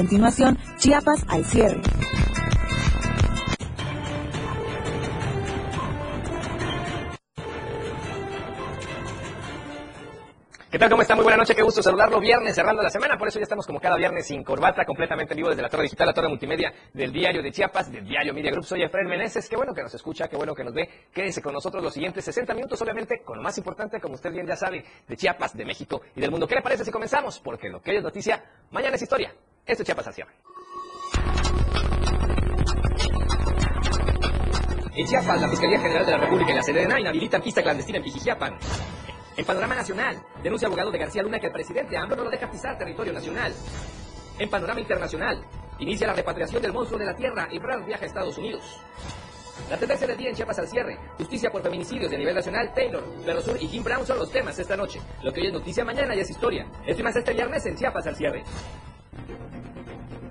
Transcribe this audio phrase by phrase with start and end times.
[0.00, 1.82] Continuación, Chiapas al cierre.
[10.70, 10.88] ¿Qué tal?
[10.88, 11.14] ¿Cómo está?
[11.14, 12.18] Muy buena noche, qué gusto saludarlo.
[12.18, 15.50] Viernes, cerrando la semana, por eso ya estamos como cada viernes sin corbata, completamente vivo
[15.50, 18.64] desde la torre digital, la torre multimedia del diario de Chiapas, del diario Media Group.
[18.64, 20.88] Soy Efraín Meneses, qué bueno que nos escucha, qué bueno que nos ve.
[21.12, 24.46] Quédese con nosotros los siguientes 60 minutos, obviamente, con lo más importante, como usted bien
[24.46, 26.46] ya sabe, de Chiapas, de México y del mundo.
[26.46, 27.38] ¿Qué le parece si comenzamos?
[27.38, 29.34] Porque lo que es noticia, mañana es historia.
[29.70, 30.32] Esto es Chiapas al cierre.
[34.96, 38.04] En Chiapas, la Fiscalía General de la República y la Sedena inhabilitan pista clandestina en
[38.04, 38.58] Pijijiapan.
[39.36, 42.50] En panorama nacional, denuncia abogado de García Luna que el presidente AMLO no lo deja
[42.50, 43.54] pisar territorio nacional.
[44.40, 45.40] En panorama internacional,
[45.78, 48.64] inicia la repatriación del monstruo de la tierra y Brad viaja a Estados Unidos.
[49.70, 50.98] La tendencia del día en Chiapas al cierre.
[51.16, 52.74] Justicia por feminicidios de nivel nacional.
[52.74, 55.00] Taylor, Perro Sur y Jim Brown son los temas esta noche.
[55.22, 56.66] Lo que hoy es noticia, mañana ya es historia.
[56.84, 58.42] Esto y más este viernes en Chiapas al cierre.
[59.20, 60.29] ハハハハ!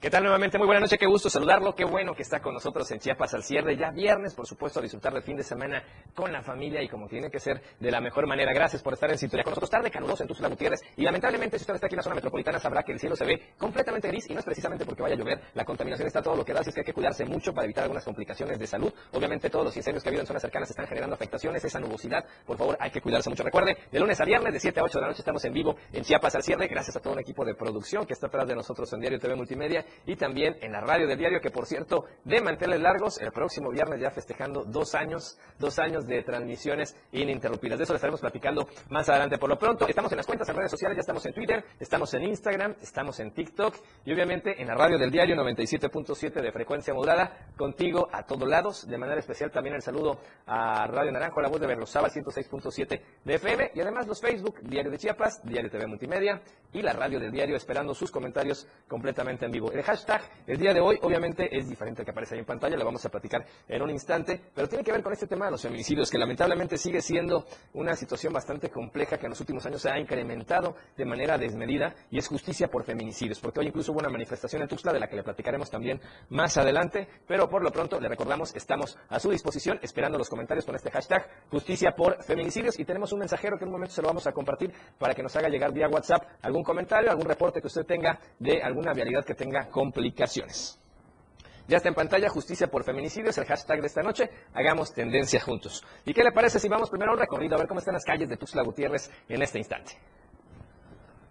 [0.00, 0.58] ¿Qué tal nuevamente?
[0.58, 3.42] Muy buena noche, qué gusto saludarlo, qué bueno que está con nosotros en Chiapas al
[3.42, 5.82] cierre, ya viernes, por supuesto, a disfrutar del fin de semana
[6.14, 8.52] con la familia y como tiene que ser de la mejor manera.
[8.52, 11.62] Gracias por estar en sintonía con nosotros, tarde caluroso en Tuxtla Gutiérrez y lamentablemente si
[11.62, 14.30] usted está aquí en la zona metropolitana sabrá que el cielo se ve completamente gris
[14.30, 16.60] y no es precisamente porque vaya a llover, la contaminación está todo lo que da,
[16.60, 18.94] así que hay que cuidarse mucho para evitar algunas complicaciones de salud.
[19.14, 22.56] Obviamente todos los incendios que ha en zonas cercanas están generando afectaciones, esa nubosidad, por
[22.56, 23.42] favor, hay que cuidarse mucho.
[23.42, 25.74] Recuerde, de lunes a viernes, de 7 a 8 de la noche estamos en vivo
[25.92, 28.54] en Chiapas al cierre, gracias a todo un equipo de producción que está atrás de
[28.54, 32.04] nosotros en Diario TV Multimedia y también en la radio del diario, que por cierto,
[32.24, 37.78] de manteles largos, el próximo viernes ya festejando dos años, dos años de transmisiones ininterrumpidas.
[37.78, 39.38] De eso le estaremos platicando más adelante.
[39.38, 42.12] Por lo pronto, estamos en las cuentas en redes sociales, ya estamos en Twitter, estamos
[42.14, 46.94] en Instagram, estamos en TikTok y obviamente en la radio del diario 97.7 de frecuencia
[46.94, 48.86] modulada, contigo a todos lados.
[48.86, 53.34] De manera especial también el saludo a Radio Naranjo, la voz de Berrosaba 106.7 de
[53.34, 56.40] FM y además los Facebook, Diario de Chiapas, Diario TV Multimedia
[56.72, 59.70] y la radio del diario esperando sus comentarios completamente en vivo.
[59.78, 62.76] El hashtag el día de hoy obviamente es diferente al que aparece ahí en pantalla,
[62.76, 65.52] lo vamos a platicar en un instante, pero tiene que ver con este tema de
[65.52, 69.80] los feminicidios, que lamentablemente sigue siendo una situación bastante compleja que en los últimos años
[69.80, 74.00] se ha incrementado de manera desmedida y es justicia por feminicidios, porque hoy incluso hubo
[74.00, 76.00] una manifestación en Tuxtla de la que le platicaremos también
[76.30, 80.64] más adelante, pero por lo pronto le recordamos, estamos a su disposición esperando los comentarios
[80.64, 84.02] con este hashtag justicia por feminicidios y tenemos un mensajero que en un momento se
[84.02, 87.60] lo vamos a compartir para que nos haga llegar vía WhatsApp algún comentario, algún reporte
[87.60, 90.78] que usted tenga de alguna vialidad que tenga complicaciones.
[91.68, 94.30] Ya está en pantalla Justicia por Feminicidios, el hashtag de esta noche.
[94.54, 95.84] Hagamos tendencia juntos.
[96.06, 98.04] ¿Y qué le parece si vamos primero a un recorrido a ver cómo están las
[98.04, 99.92] calles de Tuxtla Gutiérrez en este instante?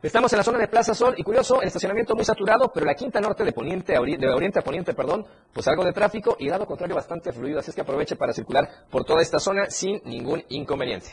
[0.03, 2.93] Estamos en la zona de Plaza Sol y curioso, el estacionamiento muy saturado, pero la
[2.93, 6.49] quinta norte de poniente a de oriente a poniente, perdón, pues algo de tráfico y
[6.49, 9.99] lado contrario bastante fluido, así es que aproveche para circular por toda esta zona sin
[10.05, 11.07] ningún inconveniente.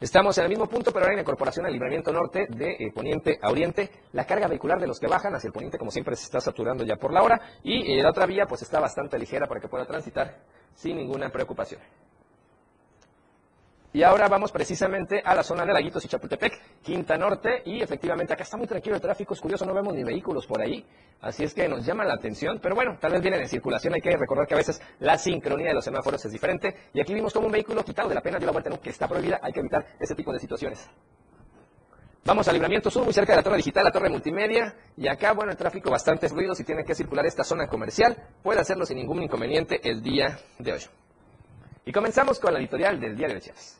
[0.00, 2.90] Estamos en el mismo punto, pero ahora en la incorporación al libramiento norte de eh,
[2.90, 3.90] poniente a oriente.
[4.12, 6.84] La carga vehicular de los que bajan hacia el poniente, como siempre, se está saturando
[6.84, 7.38] ya por la hora.
[7.62, 10.38] Y eh, la otra vía, pues está bastante ligera para que pueda transitar
[10.74, 11.82] sin ninguna preocupación.
[13.92, 18.32] Y ahora vamos precisamente a la zona de Laguitos y Chapultepec, Quinta Norte, y efectivamente
[18.32, 20.86] acá está muy tranquilo el tráfico, es curioso, no vemos ni vehículos por ahí,
[21.22, 24.00] así es que nos llama la atención, pero bueno, tal vez vienen en circulación, hay
[24.00, 27.32] que recordar que a veces la sincronía de los semáforos es diferente, y aquí vimos
[27.32, 28.80] como un vehículo quitado de la pena de la vuelta, ¿no?
[28.80, 30.88] que está prohibida, hay que evitar ese tipo de situaciones.
[32.24, 35.32] Vamos al libramiento sur, muy cerca de la torre digital, la torre multimedia, y acá,
[35.32, 38.98] bueno, el tráfico bastante fluido, si tiene que circular esta zona comercial, puede hacerlo sin
[38.98, 40.82] ningún inconveniente el día de hoy.
[41.86, 43.79] Y comenzamos con la editorial del Diario de Chiapas.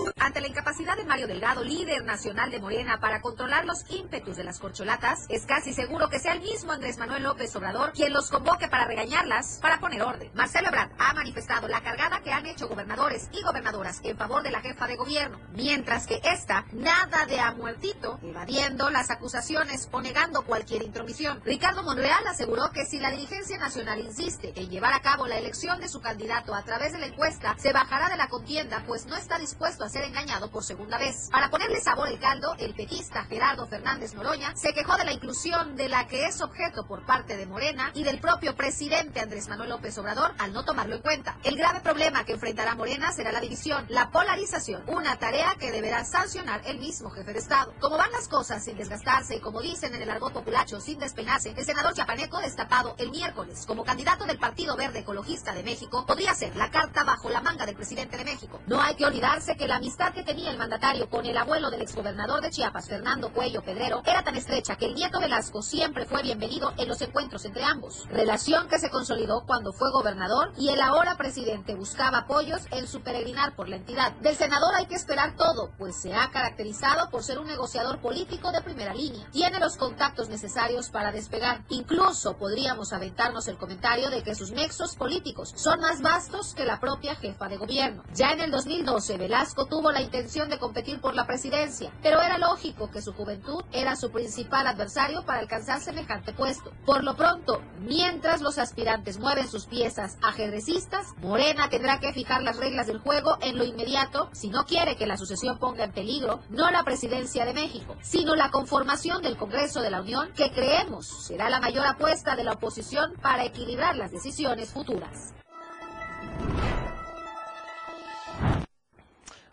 [0.23, 4.43] Ante la incapacidad de Mario Delgado, líder nacional de Morena, para controlar los ímpetus de
[4.43, 8.29] las corcholatas, es casi seguro que sea el mismo Andrés Manuel López Obrador quien los
[8.29, 10.29] convoque para regañarlas, para poner orden.
[10.35, 14.51] Marcelo Ebrard ha manifestado la cargada que han hecho gobernadores y gobernadoras en favor de
[14.51, 20.01] la jefa de gobierno, mientras que esta nada de a muertito, evadiendo las acusaciones o
[20.01, 21.41] negando cualquier intromisión.
[21.43, 25.81] Ricardo Monreal aseguró que si la dirigencia nacional insiste en llevar a cabo la elección
[25.81, 29.15] de su candidato a través de la encuesta, se bajará de la contienda, pues no
[29.15, 31.29] está dispuesto a ser engañado por segunda vez.
[31.31, 35.77] Para ponerle sabor al caldo, el petista Gerardo Fernández Noroña se quejó de la inclusión
[35.77, 39.69] de la que es objeto por parte de Morena y del propio presidente Andrés Manuel
[39.69, 41.37] López Obrador al no tomarlo en cuenta.
[41.43, 46.03] El grave problema que enfrentará Morena será la división, la polarización, una tarea que deberá
[46.03, 47.73] sancionar el mismo jefe de Estado.
[47.79, 51.53] Como van las cosas sin desgastarse y como dicen en el argot populacho sin despeinarse,
[51.55, 56.33] el senador Chapaneco destapado el miércoles como candidato del Partido Verde Ecologista de México podría
[56.33, 58.59] ser la carta bajo la manga del presidente de México.
[58.67, 61.69] No hay que olvidarse que la amistad amistad que tenía el mandatario con el abuelo
[61.69, 66.05] del exgobernador de Chiapas, Fernando Cuello Pedrero, era tan estrecha que el nieto Velasco siempre
[66.05, 68.07] fue bienvenido en los encuentros entre ambos.
[68.09, 73.01] Relación que se consolidó cuando fue gobernador y el ahora presidente buscaba apoyos en su
[73.01, 74.13] peregrinar por la entidad.
[74.21, 78.51] Del senador hay que esperar todo, pues se ha caracterizado por ser un negociador político
[78.51, 79.29] de primera línea.
[79.31, 81.63] Tiene los contactos necesarios para despegar.
[81.69, 86.79] Incluso podríamos aventarnos el comentario de que sus nexos políticos son más vastos que la
[86.79, 88.03] propia jefa de gobierno.
[88.15, 92.37] Ya en el 2012, Velasco tuvo la intención de competir por la presidencia, pero era
[92.37, 96.71] lógico que su juventud era su principal adversario para alcanzar semejante puesto.
[96.85, 102.57] Por lo pronto, mientras los aspirantes mueven sus piezas ajedrecistas, Morena tendrá que fijar las
[102.57, 106.41] reglas del juego en lo inmediato si no quiere que la sucesión ponga en peligro
[106.49, 111.07] no la presidencia de México, sino la conformación del Congreso de la Unión que creemos
[111.25, 115.33] será la mayor apuesta de la oposición para equilibrar las decisiones futuras.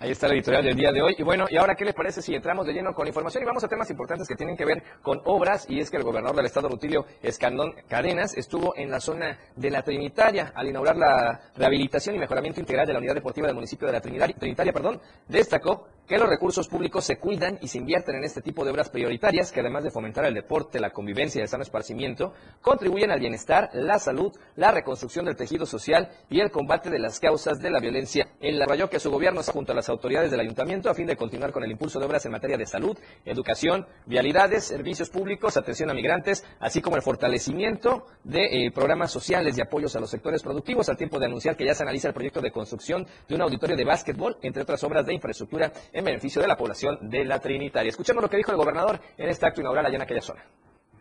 [0.01, 1.17] Ahí está la editorial del día de hoy.
[1.19, 3.65] Y bueno, ¿y ahora qué les parece si entramos de lleno con información y vamos
[3.65, 5.67] a temas importantes que tienen que ver con obras?
[5.69, 9.71] Y es que el gobernador del estado, Rutilio Escandón Cadenas, estuvo en la zona de
[9.71, 13.89] la Trinitaria al inaugurar la rehabilitación y mejoramiento integral de la unidad deportiva del municipio
[13.89, 14.37] de la Trinitaria.
[14.39, 18.65] Trinitaria perdón, destacó que los recursos públicos se cuidan y se invierten en este tipo
[18.65, 22.33] de obras prioritarias que además de fomentar el deporte, la convivencia y el sano esparcimiento,
[22.63, 27.21] contribuyen al bienestar, la salud, la reconstrucción del tejido social y el combate de las
[27.21, 28.29] causas de la violencia.
[28.41, 31.07] En la rayó que su gobierno está junto a las autoridades del ayuntamiento a fin
[31.07, 35.57] de continuar con el impulso de obras en materia de salud, educación, vialidades, servicios públicos,
[35.57, 40.11] atención a migrantes, así como el fortalecimiento de eh, programas sociales y apoyos a los
[40.11, 43.35] sectores productivos, al tiempo de anunciar que ya se analiza el proyecto de construcción de
[43.35, 47.25] un auditorio de básquetbol, entre otras obras de infraestructura en beneficio de la población de
[47.25, 47.91] la Trinitaria.
[47.91, 50.45] Escuchemos lo que dijo el gobernador en este acto inaugural allá en aquella zona.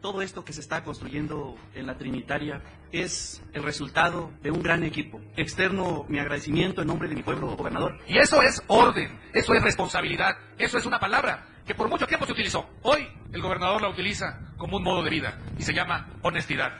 [0.01, 2.61] Todo esto que se está construyendo en la Trinitaria
[2.91, 5.19] es el resultado de un gran equipo.
[5.35, 7.97] Externo mi agradecimiento en nombre de mi pueblo, gobernador.
[8.07, 12.25] Y eso es orden, eso es responsabilidad, eso es una palabra que por mucho tiempo
[12.25, 12.69] se utilizó.
[12.83, 16.73] Hoy el gobernador la utiliza como un modo de vida y se llama honestidad.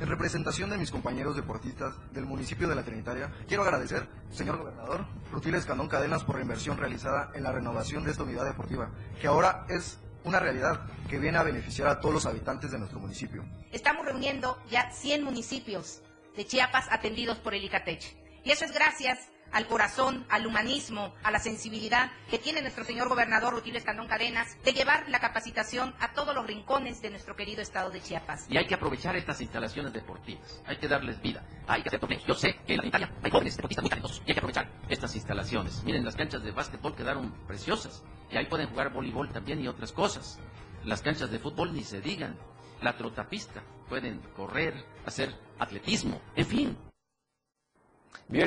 [0.00, 5.06] En representación de mis compañeros deportistas del municipio de La Trinitaria, quiero agradecer, señor gobernador,
[5.30, 9.28] Rutil Escandón Cadenas por la inversión realizada en la renovación de esta unidad deportiva, que
[9.28, 13.44] ahora es una realidad que viene a beneficiar a todos los habitantes de nuestro municipio.
[13.70, 16.00] Estamos reuniendo ya 100 municipios
[16.36, 18.16] de Chiapas atendidos por el ICATECH.
[18.44, 23.08] Y eso es gracias al corazón, al humanismo, a la sensibilidad que tiene nuestro señor
[23.08, 27.62] gobernador Rutilio Escandón Cadenas de llevar la capacitación a todos los rincones de nuestro querido
[27.62, 28.46] estado de Chiapas.
[28.50, 32.24] Y hay que aprovechar estas instalaciones deportivas, hay que darles vida, hay que hacer torneos.
[32.26, 35.14] Yo sé que en la Italia hay jóvenes deportistas muy y hay que aprovechar estas
[35.14, 35.84] instalaciones.
[35.84, 39.92] Miren, las canchas de básquetbol quedaron preciosas y ahí pueden jugar voleibol también y otras
[39.92, 40.40] cosas.
[40.84, 42.36] Las canchas de fútbol ni se digan.
[42.82, 44.74] La trotapista, pueden correr,
[45.06, 46.76] hacer atletismo, en fin,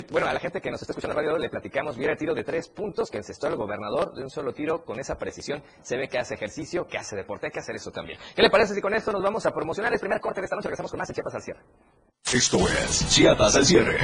[0.09, 2.33] bueno, a la gente que nos está escuchando en radio le platicamos, viera el tiro
[2.33, 5.63] de tres puntos que encestó el gobernador de un solo tiro con esa precisión.
[5.81, 8.19] Se ve que hace ejercicio, que hace deporte, hay que hacer eso también.
[8.35, 10.55] ¿Qué le parece si con esto nos vamos a promocionar el primer corte de esta
[10.55, 10.67] noche?
[10.67, 11.61] Regresamos con más en Chiapas al cierre.
[12.33, 13.97] Esto es Chiapas al cierre.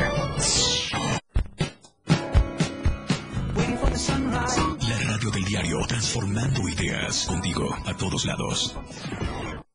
[4.88, 8.76] La radio del diario, transformando ideas contigo a todos lados.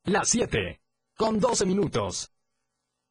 [0.04, 0.80] Las 7,
[1.16, 2.32] con 12 minutos.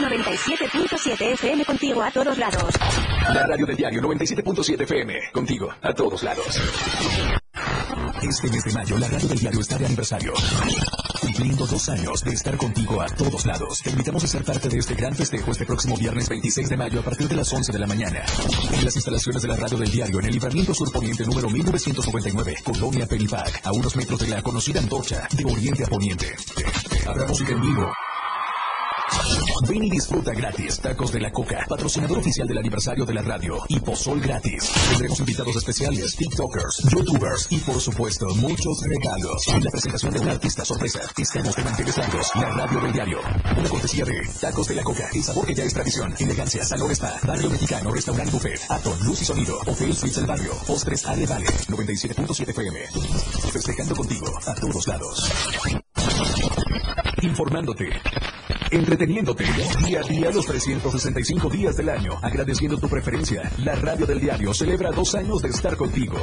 [0.00, 2.74] 97.7 FM contigo a todos lados.
[3.32, 6.60] La radio del diario 97.7 FM contigo a todos lados.
[8.22, 10.32] Este mes de mayo, la radio del diario está de aniversario.
[11.20, 13.80] Cumpliendo dos años de estar contigo a todos lados.
[13.82, 17.00] Te invitamos a ser parte de este gran festejo este próximo viernes 26 de mayo
[17.00, 18.22] a partir de las 11 de la mañana.
[18.72, 23.06] En las instalaciones de la radio del diario en el libramiento surponiente número 1999, Colonia
[23.06, 26.34] Peripac, a unos metros de la conocida antorcha de oriente a poniente.
[27.06, 27.90] Habrá música en vivo.
[29.62, 33.58] Ven y disfruta gratis Tacos de la Coca, patrocinador oficial del aniversario de la radio
[33.68, 34.70] y Pozol gratis.
[34.90, 39.46] Tendremos invitados especiales, TikTokers, YouTubers y por supuesto muchos regalos.
[39.62, 43.20] La presentación de un artista sorpresa, estamos de manteles largos, la radio del diario.
[43.56, 46.90] Una cortesía de Tacos de la Coca, el sabor que ya es tradición, elegancia, salón
[46.90, 51.26] spa, barrio mexicano, restaurante buffet, Aton, luz y sonido, Hotel Suites del barrio, postres Ale
[51.26, 52.80] Vale, 97.7 FM.
[53.52, 55.32] Festejando contigo a todos lados.
[57.22, 57.88] Informándote
[58.70, 59.44] Entreteniéndote
[59.86, 63.50] día a día los 365 días del año, agradeciendo tu preferencia.
[63.58, 66.16] La radio del diario celebra dos años de estar contigo.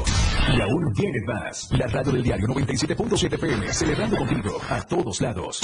[0.56, 1.68] Y aún viene más.
[1.72, 5.60] La radio del diario 97.7 FM, celebrando contigo a todos lados.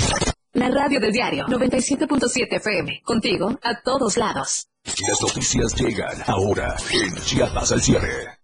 [0.52, 3.02] La radio del diario 97.7 FM.
[3.04, 4.66] Contigo a todos lados.
[4.84, 8.39] Las noticias llegan ahora en Chiapas al cierre.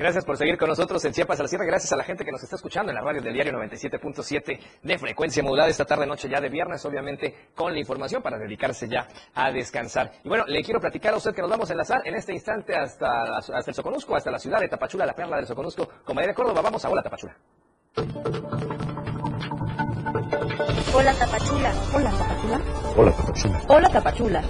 [0.00, 1.66] Gracias por seguir con nosotros en Chiapas al cierre.
[1.66, 4.98] Gracias a la gente que nos está escuchando en la radio del diario 97.7 de
[4.98, 9.06] frecuencia modulada esta tarde noche ya de viernes, obviamente con la información para dedicarse ya
[9.34, 10.10] a descansar.
[10.24, 12.74] Y bueno, le quiero platicar a usted que nos vamos a enlazar en este instante
[12.74, 16.28] hasta, hasta el Soconusco, hasta la ciudad de Tapachula, la perla del Soconusco, con María
[16.28, 16.62] de Córdoba.
[16.62, 17.36] Vamos a Hola Tapachula.
[20.94, 21.74] Hola Tapachula.
[21.92, 22.60] Hola Tapachula.
[22.96, 23.62] Hola Tapachula.
[23.68, 24.42] Hola Tapachula.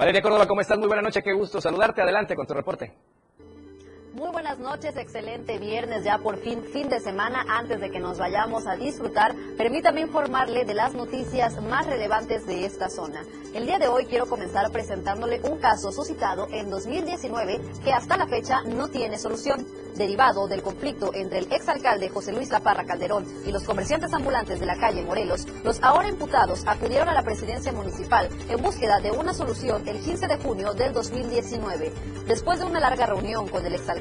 [0.00, 0.78] Valeria Córdoba, ¿cómo estás?
[0.78, 2.00] Muy buena noche, qué gusto saludarte.
[2.00, 2.90] Adelante con tu reporte.
[4.12, 8.18] Muy buenas noches, excelente viernes, ya por fin, fin de semana, antes de que nos
[8.18, 13.22] vayamos a disfrutar, permítame informarle de las noticias más relevantes de esta zona.
[13.54, 18.26] El día de hoy quiero comenzar presentándole un caso suscitado en 2019 que hasta la
[18.26, 19.64] fecha no tiene solución.
[19.94, 24.66] Derivado del conflicto entre el exalcalde José Luis Laparra Calderón y los comerciantes ambulantes de
[24.66, 29.34] la calle Morelos, los ahora imputados acudieron a la presidencia municipal en búsqueda de una
[29.34, 31.92] solución el 15 de junio del 2019.
[32.26, 33.99] Después de una larga reunión con el exalcalde,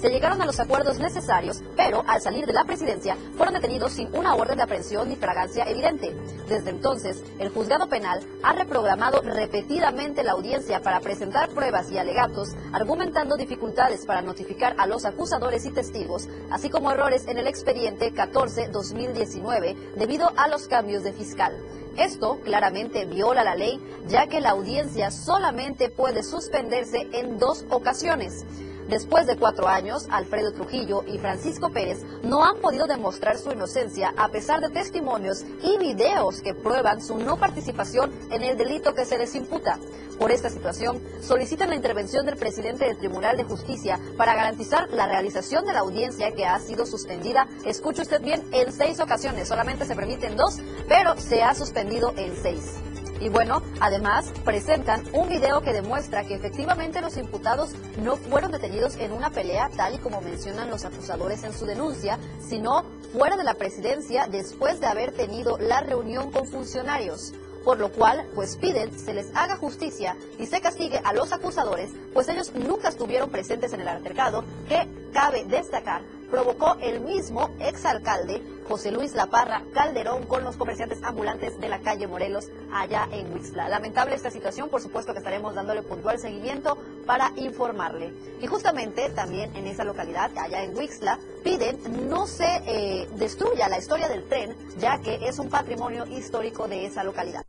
[0.00, 4.14] se llegaron a los acuerdos necesarios, pero al salir de la presidencia fueron detenidos sin
[4.14, 6.14] una orden de aprehensión ni fragancia evidente.
[6.48, 12.54] Desde entonces, el juzgado penal ha reprogramado repetidamente la audiencia para presentar pruebas y alegatos,
[12.72, 18.14] argumentando dificultades para notificar a los acusadores y testigos, así como errores en el expediente
[18.14, 21.54] 14-2019 debido a los cambios de fiscal.
[21.96, 28.44] Esto claramente viola la ley, ya que la audiencia solamente puede suspenderse en dos ocasiones.
[28.88, 34.14] Después de cuatro años, Alfredo Trujillo y Francisco Pérez no han podido demostrar su inocencia
[34.16, 39.04] a pesar de testimonios y videos que prueban su no participación en el delito que
[39.04, 39.80] se les imputa.
[40.20, 45.06] Por esta situación, solicitan la intervención del presidente del Tribunal de Justicia para garantizar la
[45.06, 49.48] realización de la audiencia que ha sido suspendida, escuche usted bien, en seis ocasiones.
[49.48, 52.76] Solamente se permiten dos, pero se ha suspendido en seis.
[53.20, 58.96] Y bueno, además presentan un video que demuestra que efectivamente los imputados no fueron detenidos
[58.96, 63.44] en una pelea tal y como mencionan los acusadores en su denuncia, sino fuera de
[63.44, 67.32] la presidencia después de haber tenido la reunión con funcionarios.
[67.64, 71.90] Por lo cual pues piden se les haga justicia y se castigue a los acusadores,
[72.12, 78.42] pues ellos nunca estuvieron presentes en el altercado que, cabe destacar, provocó el mismo exalcalde
[78.68, 83.68] José Luis Laparra Calderón con los comerciantes ambulantes de la calle Morelos allá en Huixla.
[83.68, 88.12] Lamentable esta situación, por supuesto que estaremos dándole puntual seguimiento para informarle.
[88.40, 93.78] Y justamente también en esa localidad, allá en Huixla, piden no se eh, destruya la
[93.78, 97.44] historia del tren, ya que es un patrimonio histórico de esa localidad.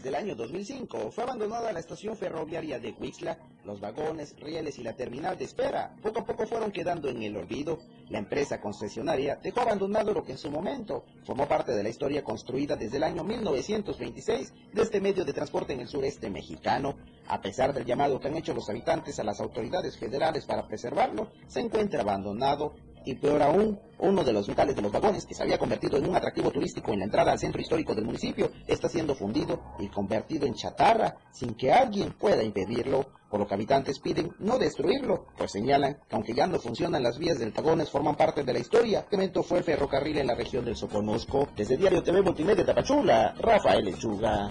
[0.00, 4.82] Desde el año 2005 fue abandonada la estación ferroviaria de Huixla, los vagones, rieles y
[4.82, 5.94] la terminal de espera.
[6.02, 7.80] Poco a poco fueron quedando en el olvido.
[8.08, 12.24] La empresa concesionaria dejó abandonado lo que en su momento formó parte de la historia
[12.24, 16.96] construida desde el año 1926 de este medio de transporte en el sureste mexicano.
[17.28, 21.30] A pesar del llamado que han hecho los habitantes a las autoridades federales para preservarlo,
[21.46, 22.72] se encuentra abandonado
[23.04, 26.08] y peor aún, uno de los vitales de los vagones, que se había convertido en
[26.08, 29.88] un atractivo turístico en la entrada al centro histórico del municipio, está siendo fundido y
[29.88, 35.26] convertido en chatarra sin que alguien pueda impedirlo, por lo que habitantes piden no destruirlo,
[35.36, 38.58] pues señalan que aunque ya no funcionan las vías del vagones forman parte de la
[38.58, 41.48] historia que inventó fue el ferrocarril en la región del Soconusco.
[41.56, 44.48] Desde Diario TV Multimedia Tapachula, Rafael Lechuga.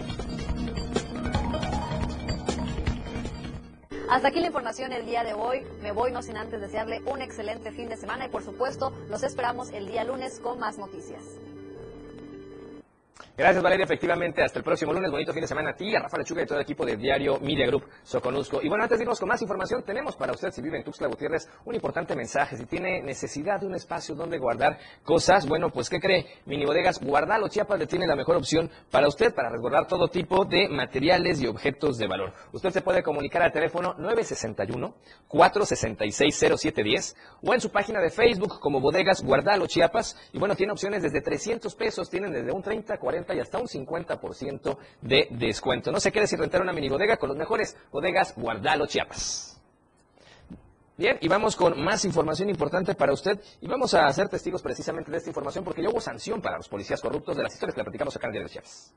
[4.09, 5.61] Hasta aquí la información el día de hoy.
[5.83, 9.21] Me voy no sin antes desearle un excelente fin de semana y por supuesto los
[9.21, 11.21] esperamos el día lunes con más noticias.
[13.39, 13.85] Gracias, Valeria.
[13.85, 15.09] Efectivamente, hasta el próximo lunes.
[15.09, 17.39] Bonito fin de semana a ti, a Rafael Lechuga y todo el equipo de Diario
[17.39, 18.59] Media Group Soconusco.
[18.61, 21.07] Y bueno, antes de irnos con más información, tenemos para usted, si vive en Tuxtla
[21.07, 22.57] Gutiérrez, un importante mensaje.
[22.57, 26.25] Si tiene necesidad de un espacio donde guardar cosas, bueno, pues, ¿qué cree?
[26.47, 30.43] Mini Bodegas Guardalo Chiapas le tiene la mejor opción para usted, para resguardar todo tipo
[30.43, 32.33] de materiales y objetos de valor.
[32.51, 33.95] Usted se puede comunicar al teléfono
[35.29, 40.17] 961-466-0710 o en su página de Facebook como Bodegas Guardalo Chiapas.
[40.33, 43.67] Y bueno, tiene opciones desde 300 pesos, tienen desde un 30, 40 y hasta un
[43.67, 45.91] 50% de descuento.
[45.91, 49.59] No se quede sin rentar una mini bodega con los mejores bodegas Guardalo Chiapas.
[50.97, 55.09] Bien, y vamos con más información importante para usted y vamos a ser testigos precisamente
[55.09, 57.79] de esta información porque ya hubo sanción para los policías corruptos de las historias que
[57.79, 58.93] le platicamos acá en el Diario Chiapas.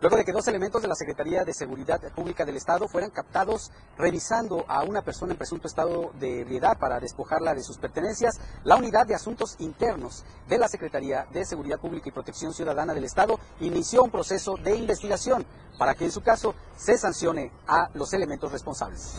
[0.00, 3.70] Luego de que dos elementos de la Secretaría de Seguridad Pública del Estado fueran captados
[3.98, 8.76] revisando a una persona en presunto estado de ebriedad para despojarla de sus pertenencias, la
[8.76, 13.38] Unidad de Asuntos Internos de la Secretaría de Seguridad Pública y Protección Ciudadana del Estado
[13.60, 15.44] inició un proceso de investigación
[15.78, 19.16] para que en su caso se sancione a los elementos responsables.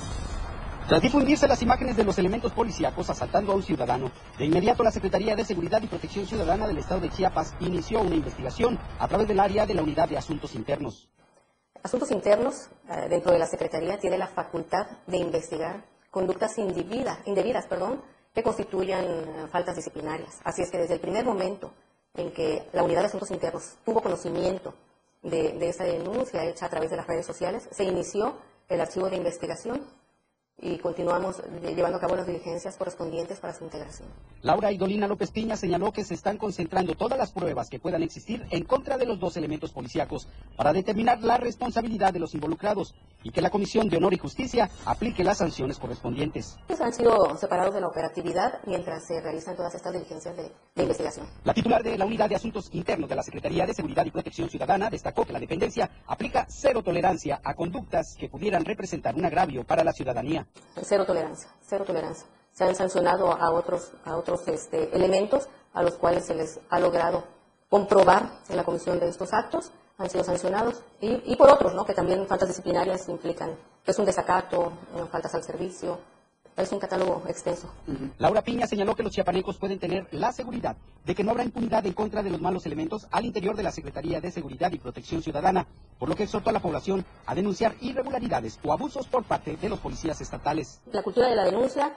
[0.88, 4.91] Tras difundirse las imágenes de los elementos policíacos asaltando a un ciudadano, de inmediato la
[4.91, 9.27] Secretaría de Seguridad y Protección Ciudadana del Estado de Chiapas inició una investigación a través
[9.27, 11.07] del área de la Unidad de Asuntos Internos.
[11.81, 17.67] Asuntos Internos, eh, dentro de la Secretaría, tiene la facultad de investigar conductas indebidas, indebidas
[17.67, 18.01] perdón,
[18.33, 20.41] que constituyan eh, faltas disciplinarias.
[20.43, 21.71] Así es que desde el primer momento
[22.15, 24.73] en que la Unidad de Asuntos Internos tuvo conocimiento
[25.23, 28.35] de, de esa denuncia hecha a través de las redes sociales, se inició
[28.67, 29.81] el archivo de investigación
[30.61, 34.07] y continuamos llevando a cabo las diligencias correspondientes para su integración.
[34.41, 38.45] Laura Idolina López Piña señaló que se están concentrando todas las pruebas que puedan existir
[38.51, 43.31] en contra de los dos elementos policíacos para determinar la responsabilidad de los involucrados y
[43.31, 46.57] que la Comisión de Honor y Justicia aplique las sanciones correspondientes.
[46.67, 50.81] Ellos han sido separados de la operatividad mientras se realizan todas estas diligencias de, de
[50.83, 51.27] investigación.
[51.43, 54.49] La titular de la Unidad de Asuntos Internos de la Secretaría de Seguridad y Protección
[54.49, 59.63] Ciudadana destacó que la dependencia aplica cero tolerancia a conductas que pudieran representar un agravio
[59.63, 60.47] para la ciudadanía.
[60.83, 62.25] Cero tolerancia, cero tolerancia.
[62.51, 66.79] Se han sancionado a otros, a otros este, elementos a los cuales se les ha
[66.79, 67.24] logrado
[67.70, 71.85] comprobar en la comisión de estos actos, han sido sancionados, y, y por otros, ¿no?
[71.85, 75.07] que también faltas disciplinarias implican que es un desacato, ¿no?
[75.07, 76.00] faltas al servicio,
[76.57, 77.72] es un catálogo extenso.
[78.18, 81.85] Laura Piña señaló que los chiapanecos pueden tener la seguridad de que no habrá impunidad
[81.85, 85.22] en contra de los malos elementos al interior de la Secretaría de Seguridad y Protección
[85.22, 89.57] Ciudadana, por lo que exhortó a la población a denunciar irregularidades o abusos por parte
[89.57, 90.81] de los policías estatales.
[90.92, 91.96] La cultura de la denuncia,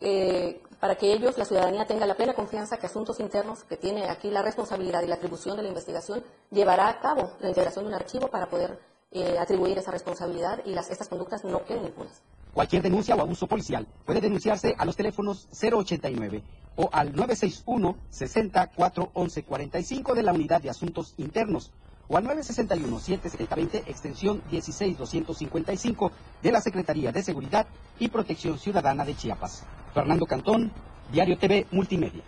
[0.00, 4.08] eh, para que ellos, la ciudadanía, tenga la plena confianza que Asuntos Internos, que tiene
[4.08, 7.90] aquí la responsabilidad y la atribución de la investigación, llevará a cabo la integración de
[7.90, 8.78] un archivo para poder
[9.12, 12.22] eh, atribuir esa responsabilidad y las, estas conductas no queden impunes.
[12.52, 16.42] Cualquier denuncia o abuso policial puede denunciarse a los teléfonos 089
[16.76, 21.70] o al 961 60 411 45 de la Unidad de Asuntos Internos
[22.08, 27.66] o al 961 770 extensión 16255 de la Secretaría de Seguridad
[27.98, 29.64] y Protección Ciudadana de Chiapas.
[29.94, 30.72] Fernando Cantón,
[31.12, 32.22] Diario TV Multimedia.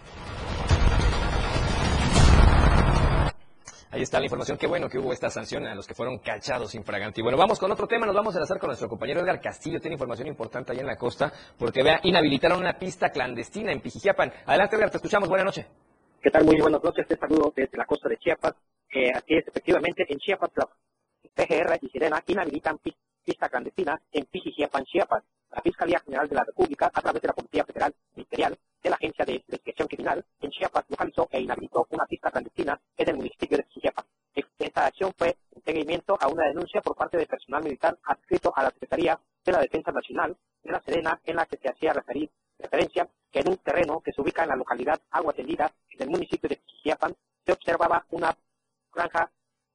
[3.93, 4.57] Ahí está la información.
[4.57, 7.21] Qué bueno que hubo esta sanción a los que fueron cachados infraganti.
[7.21, 8.07] Bueno, vamos con otro tema.
[8.07, 9.81] Nos vamos a enlazar con nuestro compañero Edgar Castillo.
[9.81, 14.33] Tiene información importante ahí en la costa porque vea, inhabilitaron una pista clandestina en Pijijiapan.
[14.47, 15.29] Adelante, Edgar, te escuchamos.
[15.29, 15.67] Buenas noches.
[16.23, 16.47] ¿Qué tal?
[16.47, 17.07] Muy buenas noches.
[17.07, 18.55] Te saludo desde la costa de Chiapas.
[18.95, 20.67] Eh, así es, efectivamente, en Chiapas, la
[21.35, 22.79] PGR y Sirena inhabilitan
[23.25, 25.23] pista clandestina en Pijijiapan, Chiapas.
[25.51, 28.97] La Fiscalía General de la República, a través de la Policía Federal Ministerial, de la
[28.97, 33.57] Agencia de Investigación Criminal en Chiapas localizó e inhabilitó una pista clandestina en el municipio
[33.57, 34.07] de Chiapas.
[34.59, 38.63] Esta acción fue en seguimiento a una denuncia por parte del personal militar adscrito a
[38.63, 43.09] la Secretaría de la Defensa Nacional de la Serena en la que se hacía referencia
[43.31, 46.49] que en un terreno que se ubica en la localidad Agua Tendida, en el municipio
[46.49, 47.13] de Chiapas,
[47.45, 48.37] se observaba una
[48.93, 49.31] granja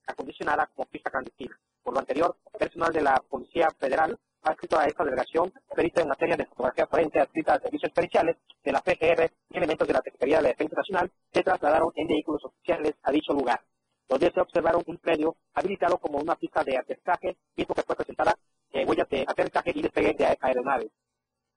[0.06, 1.58] acondicionada como pista clandestina.
[1.88, 6.36] Por lo anterior, personal de la Policía Federal adscrito a esta delegación, perito en materia
[6.36, 10.36] de fotografía forense adscrita a servicios periciales de la PGR y elementos de la Secretaría
[10.36, 13.62] de la Defensa Nacional se trasladaron en vehículos oficiales a dicho lugar,
[14.10, 18.36] donde se observaron un predio habilitado como una pista de aterrizaje, mismo que fue presentada
[18.74, 20.92] eh, huellas de aterrizaje y despegue de aeronaves.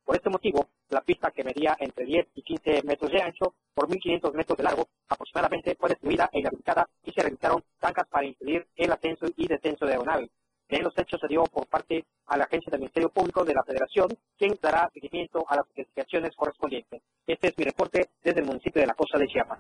[0.05, 3.89] Por este motivo, la pista que medía entre 10 y 15 metros de ancho por
[3.89, 8.67] 1.500 metros de largo aproximadamente fue destruida e inhabilitada y se realizaron zancas para impedir
[8.77, 10.31] el ascenso y descenso de aeronaves.
[10.69, 13.65] En los hechos se dio por parte a la agencia del Ministerio Público de la
[13.65, 17.03] Federación, quien dará seguimiento a las investigaciones correspondientes.
[17.27, 19.59] Este es mi reporte desde el municipio de la Costa de Chiapas.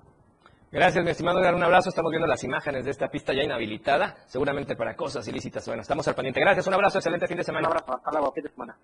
[0.72, 1.40] Gracias, mi estimado.
[1.40, 1.88] Un abrazo.
[1.88, 5.66] Estamos viendo las imágenes de esta pista ya inhabilitada, seguramente para cosas ilícitas.
[5.66, 6.38] Bueno, estamos al pendiente.
[6.40, 7.68] Gracias, un abrazo, excelente fin de semana.
[7.68, 8.76] Un abrazo, hasta luego, fin de semana.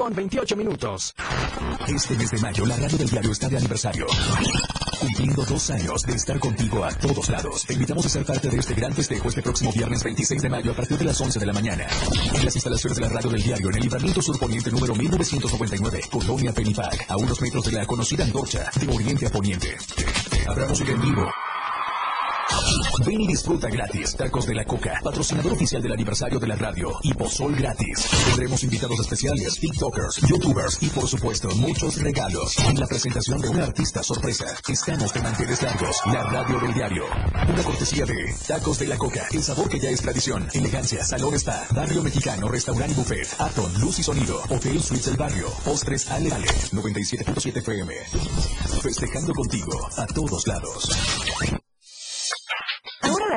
[0.00, 1.14] Con 28 minutos.
[1.86, 4.06] Este mes de mayo, la radio del diario está de aniversario.
[4.98, 7.66] Cumpliendo dos años de estar contigo a todos lados.
[7.66, 10.72] Te invitamos a ser parte de este gran festejo este próximo viernes 26 de mayo
[10.72, 11.86] a partir de las 11 de la mañana.
[12.34, 16.52] En las instalaciones de la radio del diario en el libramiento surponiente número 1999, Colonia
[16.54, 19.76] Penipac, a unos metros de la conocida Antorcha, de oriente a poniente.
[20.48, 21.30] Habrá música en vivo.
[23.06, 24.14] Ven y disfruta gratis.
[24.16, 26.92] Tacos de la Coca, patrocinador oficial del aniversario de la radio.
[27.02, 28.08] Y pozol gratis.
[28.26, 32.58] Tendremos invitados especiales, TikTokers, YouTubers y por supuesto muchos regalos.
[32.58, 34.46] En la presentación de un artista sorpresa.
[34.68, 35.96] Estamos de manteles largos.
[36.06, 37.04] La radio del diario.
[37.48, 39.26] Una cortesía de Tacos de la Coca.
[39.32, 40.48] El sabor que ya es tradición.
[40.52, 43.28] Elegancia, salón spa, barrio mexicano, restaurante y buffet.
[43.38, 44.40] Aton, luz y sonido.
[44.48, 45.48] Hotel Suites El Barrio.
[45.64, 46.48] Postres Ale Ale.
[46.72, 47.94] 97.7 FM.
[48.82, 51.59] Festejando contigo a todos lados.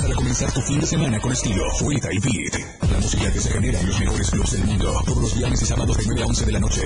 [0.00, 2.90] Para comenzar tu fin de semana con estilo, Fuita y Beat.
[2.90, 5.02] La música que se genera en los mejores clubs del mundo.
[5.04, 6.82] Todos los viernes y sábados de 9 a 11 de la noche.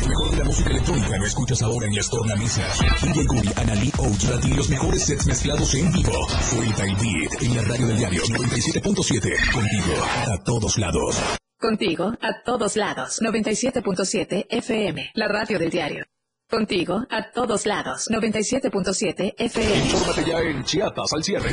[0.00, 2.78] Lo mejor de la música electrónica lo escuchas ahora en las tornamisas.
[3.02, 6.26] DJ Guri, Anali, Ouch, para ti los mejores sets mezclados en vivo.
[6.28, 9.52] Fuita y Beat en la radio del diario 97.7.
[9.52, 11.16] Contigo a todos lados.
[11.58, 13.20] Contigo a todos lados.
[13.20, 16.04] 97.7 FM, la radio del diario.
[16.48, 18.08] Contigo a todos lados.
[18.08, 19.76] 97.7 FM.
[19.78, 21.50] Infórmate ya en Chiapas al cierre.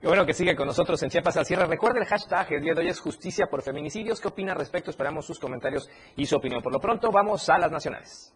[0.00, 1.66] Y bueno, que sigue con nosotros en Chiapas al cierre.
[1.66, 4.20] Recuerde el hashtag, el día de hoy es justicia por feminicidios.
[4.20, 4.92] ¿Qué opina al respecto?
[4.92, 6.62] Esperamos sus comentarios y su opinión.
[6.62, 8.32] Por lo pronto, vamos a las nacionales.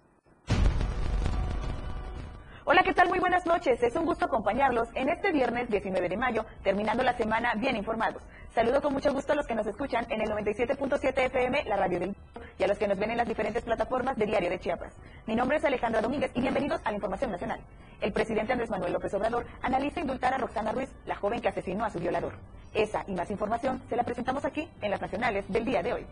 [2.65, 3.09] Hola, ¿qué tal?
[3.09, 3.81] Muy buenas noches.
[3.81, 8.21] Es un gusto acompañarlos en este viernes 19 de mayo, terminando la semana bien informados.
[8.57, 12.01] Saludo con mucho gusto a los que nos escuchan en el 97.7 FM, la radio
[12.01, 12.17] del
[12.59, 14.95] y a los que nos ven en las diferentes plataformas de Diario de Chiapas.
[15.27, 17.61] Mi nombre es Alejandra Domínguez y bienvenidos a la Información Nacional.
[18.01, 21.85] El presidente Andrés Manuel López Obrador analiza indultar a Roxana Ruiz, la joven que asesinó
[21.85, 22.33] a su violador.
[22.73, 26.07] Esa y más información se la presentamos aquí en las nacionales del día de hoy.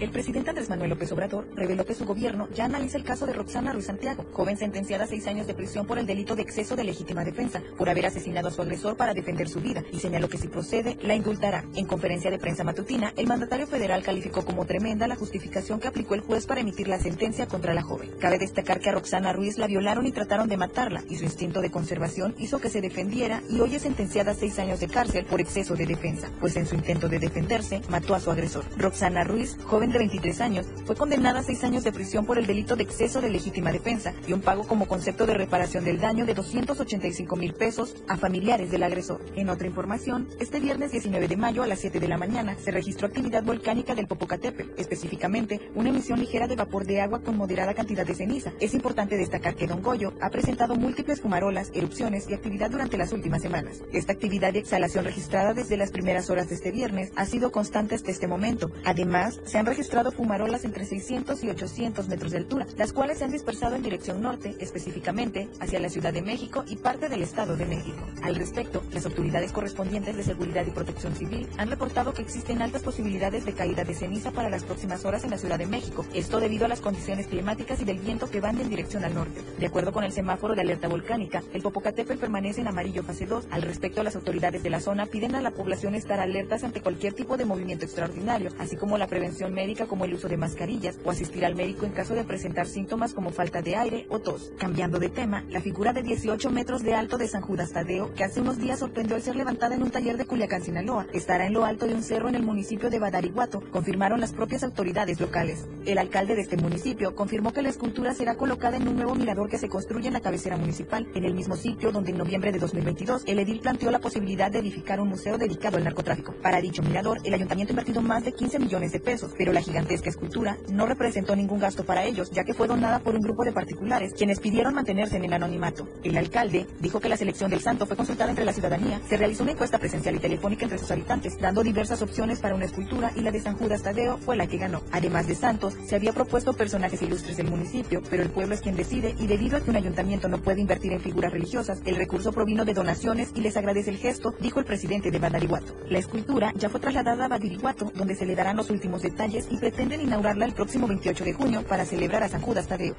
[0.00, 3.32] El presidente Andrés Manuel López Obrador reveló que su gobierno ya analiza el caso de
[3.32, 6.76] Roxana Ruiz Santiago, joven sentenciada a seis años de prisión por el delito de exceso
[6.76, 10.28] de legítima defensa, por haber asesinado a su agresor para defender su vida, y señaló
[10.28, 11.64] que si procede, la indultará.
[11.74, 16.14] En conferencia de prensa matutina, el mandatario federal calificó como tremenda la justificación que aplicó
[16.14, 18.12] el juez para emitir la sentencia contra la joven.
[18.20, 21.60] Cabe destacar que a Roxana Ruiz la violaron y trataron de matarla, y su instinto
[21.60, 25.24] de conservación hizo que se defendiera y hoy es sentenciada a seis años de cárcel
[25.24, 28.64] por exceso de defensa, pues en su intento de defenderse mató a su agresor.
[28.76, 32.46] Roxana Ruiz, joven de 23 años, fue condenada a seis años de prisión por el
[32.46, 36.26] delito de exceso de legítima defensa y un pago como concepto de reparación del daño
[36.26, 39.20] de 285 mil pesos a familiares del agresor.
[39.36, 42.70] En otra información, este viernes 19 de mayo a las 7 de la mañana se
[42.70, 47.74] registró actividad volcánica del Popocatépetl, específicamente una emisión ligera de vapor de agua con moderada
[47.74, 48.52] cantidad de ceniza.
[48.60, 53.12] Es importante destacar que Don Goyo ha presentado múltiples fumarolas, erupciones y actividad durante las
[53.12, 53.82] últimas semanas.
[53.92, 57.94] Esta actividad y exhalación registrada desde las primeras horas de este viernes ha sido constante
[57.94, 58.70] hasta este momento.
[58.84, 63.24] Además, se han registrado fumarolas entre 600 y 800 metros de altura, las cuales se
[63.24, 67.56] han dispersado en dirección norte, específicamente hacia la Ciudad de México y parte del Estado
[67.56, 67.98] de México.
[68.22, 72.82] Al respecto, las autoridades correspondientes de seguridad y protección civil han reportado que existen altas
[72.82, 76.40] posibilidades de caída de ceniza para las próximas horas en la Ciudad de México, esto
[76.40, 79.42] debido a las condiciones climáticas y del viento que van en dirección al norte.
[79.58, 83.46] De acuerdo con el semáforo de alerta volcánica, el Popocatépetl permanece en amarillo fase 2.
[83.50, 87.14] Al respecto, las autoridades de la zona piden a la población estar alertas ante cualquier
[87.14, 91.10] tipo de movimiento extraordinario, así como la prevención médica como el uso de mascarillas o
[91.10, 94.52] asistir al médico en caso de presentar síntomas como falta de aire o tos.
[94.58, 98.24] Cambiando de tema, la figura de 18 metros de alto de San Judas Tadeo, que
[98.24, 101.52] hace unos días sorprendió al ser levantada en un taller de Culiacán, Sinaloa, estará en
[101.52, 105.66] lo alto de un cerro en el municipio de Badarihuato, confirmaron las propias autoridades locales.
[105.86, 109.48] El alcalde de este municipio confirmó que la escultura será colocada en un nuevo mirador
[109.48, 112.58] que se construye en la cabecera municipal, en el mismo sitio donde en noviembre de
[112.58, 116.34] 2022 el edil planteó la posibilidad de edificar un museo dedicado al narcotráfico.
[116.42, 119.60] Para dicho mirador, el ayuntamiento ha invertido más de 15 millones de pesos pero la
[119.60, 123.44] gigantesca escultura no representó ningún gasto para ellos, ya que fue donada por un grupo
[123.44, 125.88] de particulares, quienes pidieron mantenerse en el anonimato.
[126.02, 129.42] El alcalde dijo que la selección del santo fue consultada entre la ciudadanía, se realizó
[129.42, 133.20] una encuesta presencial y telefónica entre sus habitantes, dando diversas opciones para una escultura y
[133.20, 134.82] la de San Judas Tadeo fue la que ganó.
[134.92, 138.76] Además de santos, se había propuesto personajes ilustres del municipio, pero el pueblo es quien
[138.76, 142.32] decide y debido a que un ayuntamiento no puede invertir en figuras religiosas, el recurso
[142.32, 145.76] provino de donaciones y les agradece el gesto, dijo el presidente de Badarihuato.
[145.88, 149.56] La escultura ya fue trasladada a Badirihuato, donde se le darán los últimos detalles y
[149.56, 152.94] pretenden inaugurarla el próximo 28 de junio para celebrar a San Judas Tadeo.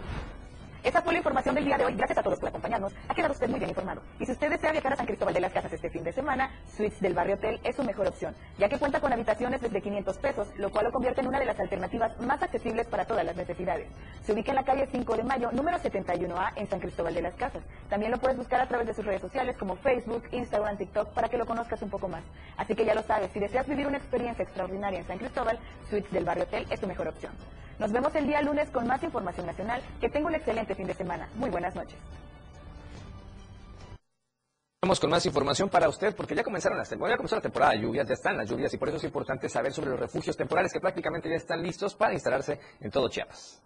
[0.82, 1.94] Esa fue la información del día de hoy.
[1.94, 2.94] Gracias a todos por acompañarnos.
[3.10, 4.02] Ha quedado usted muy bien informado.
[4.18, 6.52] Y si usted desea viajar a San Cristóbal de las Casas este fin de semana,
[6.78, 10.18] Suites del Barrio Hotel es su mejor opción, ya que cuenta con habitaciones desde 500
[10.20, 13.36] pesos, lo cual lo convierte en una de las alternativas más accesibles para todas las
[13.36, 13.88] necesidades.
[14.24, 17.36] Se ubica en la calle 5 de Mayo, número 71A, en San Cristóbal de las
[17.36, 17.62] Casas.
[17.90, 21.28] También lo puedes buscar a través de sus redes sociales como Facebook, Instagram, TikTok, para
[21.28, 22.24] que lo conozcas un poco más.
[22.56, 26.12] Así que ya lo sabes, si deseas vivir una experiencia extraordinaria en San Cristóbal, Suites
[26.12, 27.34] del Barrio Hotel es tu mejor opción.
[27.80, 29.82] Nos vemos el día lunes con más información nacional.
[30.02, 31.28] Que tenga un excelente fin de semana.
[31.36, 31.98] Muy buenas noches.
[34.82, 37.74] Vamos con más información para usted porque ya comenzaron las bueno, ya comenzó la temporada
[37.74, 40.38] de lluvias, ya están las lluvias y por eso es importante saber sobre los refugios
[40.38, 43.62] temporales que prácticamente ya están listos para instalarse en todo Chiapas.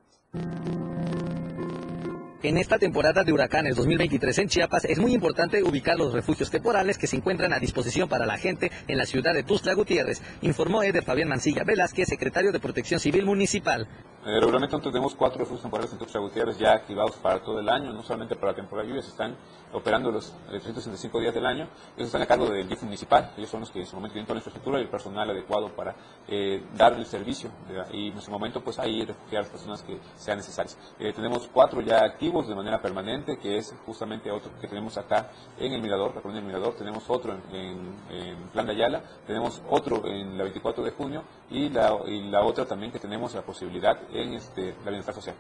[2.43, 6.97] En esta temporada de huracanes 2023 en Chiapas es muy importante ubicar los refugios temporales
[6.97, 10.83] que se encuentran a disposición para la gente en la ciudad de Tuzla Gutiérrez, informó
[10.83, 13.87] Eder Fabián Mancilla Velázquez, secretario de Protección Civil Municipal.
[14.25, 17.91] Eh, regularmente tenemos cuatro refugios temporales en Tuxtla Gutiérrez ya activados para todo el año,
[17.91, 19.35] no solamente para la temporada de lluvias, están
[19.73, 21.67] operando los 365 días del año.
[21.97, 24.25] Ellos están a cargo del DIF municipal, ellos son los que en su momento tienen
[24.25, 25.93] toda la infraestructura y el personal adecuado para
[26.29, 27.49] eh, dar el servicio.
[27.91, 30.77] y en su momento, pues ahí refugiar a las personas que sean necesarias.
[30.99, 35.29] Eh, tenemos cuatro ya activos de manera permanente, que es justamente otro que tenemos acá
[35.59, 36.75] en el Mirador, la colonia del Mirador.
[36.75, 41.69] Tenemos otro en, en, Plan de Ayala, tenemos otro en la 24 de junio y
[41.69, 45.35] la, y la otra también que tenemos la posibilidad en este, la bienestar social.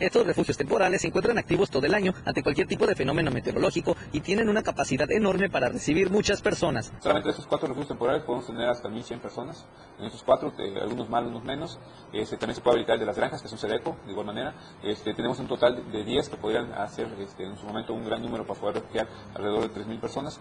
[0.00, 3.96] Estos refugios temporales se encuentran activos todo el año ante cualquier tipo de fenómeno meteorológico
[4.12, 6.92] y tienen una capacidad enorme para recibir muchas personas.
[7.00, 9.66] Solamente esos cuatro refugios temporales podemos tener hasta 1.100 personas.
[9.98, 11.80] En esos cuatro, eh, algunos más, algunos menos.
[12.12, 14.26] Este, también se puede habilitar el de las granjas, que es un SEDECO, de igual
[14.26, 14.54] manera.
[14.84, 18.22] Este, tenemos un total de 10 que podrían hacer este, en su momento un gran
[18.22, 20.40] número para poder refugiar alrededor de 3.000 personas.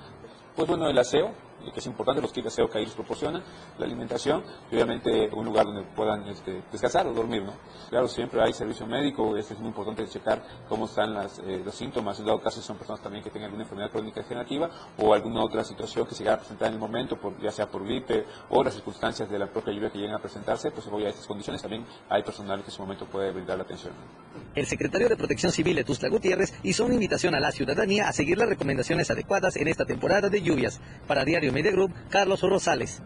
[0.55, 1.33] Pues bueno, el aseo,
[1.73, 3.43] que es importante, los kits de aseo que ahí les proporcionan,
[3.77, 7.53] la alimentación y obviamente un lugar donde puedan este, descansar o dormir, ¿no?
[7.89, 12.19] Claro, siempre hay servicio médico, es muy importante checar cómo están las, eh, los síntomas,
[12.19, 15.63] en dado caso son personas también que tengan alguna enfermedad crónica degenerativa o alguna otra
[15.63, 18.63] situación que se llega a presentar en el momento, por, ya sea por gripe o
[18.63, 21.61] las circunstancias de la propia lluvia que lleguen a presentarse, pues voy a estas condiciones
[21.61, 23.93] también hay personal que en su momento puede brindar la atención.
[24.55, 28.13] El secretario de Protección Civil de Tuzla Gutiérrez hizo una invitación a la ciudadanía a
[28.13, 30.79] seguir las recomendaciones adecuadas en esta temporada de lluvias.
[31.07, 33.01] Para Diario Group, Carlos Rosales.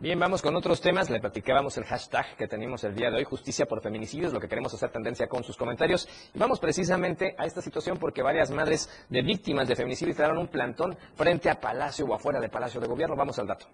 [0.00, 1.08] Bien, vamos con otros temas.
[1.10, 4.48] Le platicábamos el hashtag que tenemos el día de hoy, justicia por feminicidios, lo que
[4.48, 6.08] queremos hacer tendencia con sus comentarios.
[6.34, 10.48] Y vamos precisamente a esta situación porque varias madres de víctimas de feminicidio instalaron un
[10.48, 13.14] plantón frente a Palacio o afuera de Palacio de Gobierno.
[13.14, 13.66] Vamos al dato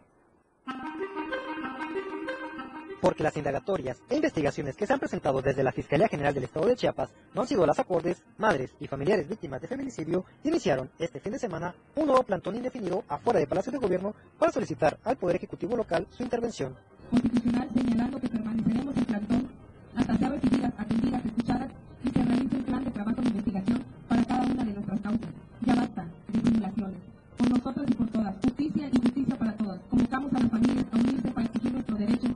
[3.00, 6.66] porque las indagatorias e investigaciones que se han presentado desde la Fiscalía General del Estado
[6.66, 11.20] de Chiapas no han sido las acordes, madres y familiares víctimas de feminicidio iniciaron este
[11.20, 15.16] fin de semana un nuevo plantón indefinido afuera del Palacio de Gobierno para solicitar al
[15.16, 16.76] Poder Ejecutivo local su intervención.
[17.10, 19.48] Constitucional señalando que permaneceremos en plantón
[19.96, 21.70] hasta ser recibidas, atendidas, escuchadas
[22.04, 25.28] y se realice un plan de trabajo de investigación para cada una de nuestras causas.
[25.62, 26.98] Ya basta de simulaciones.
[27.36, 28.34] Por nosotras y por todas.
[28.42, 29.80] Justicia y justicia para todas.
[29.90, 32.28] Convocamos a las familias a unirse para exigir nuestro derecho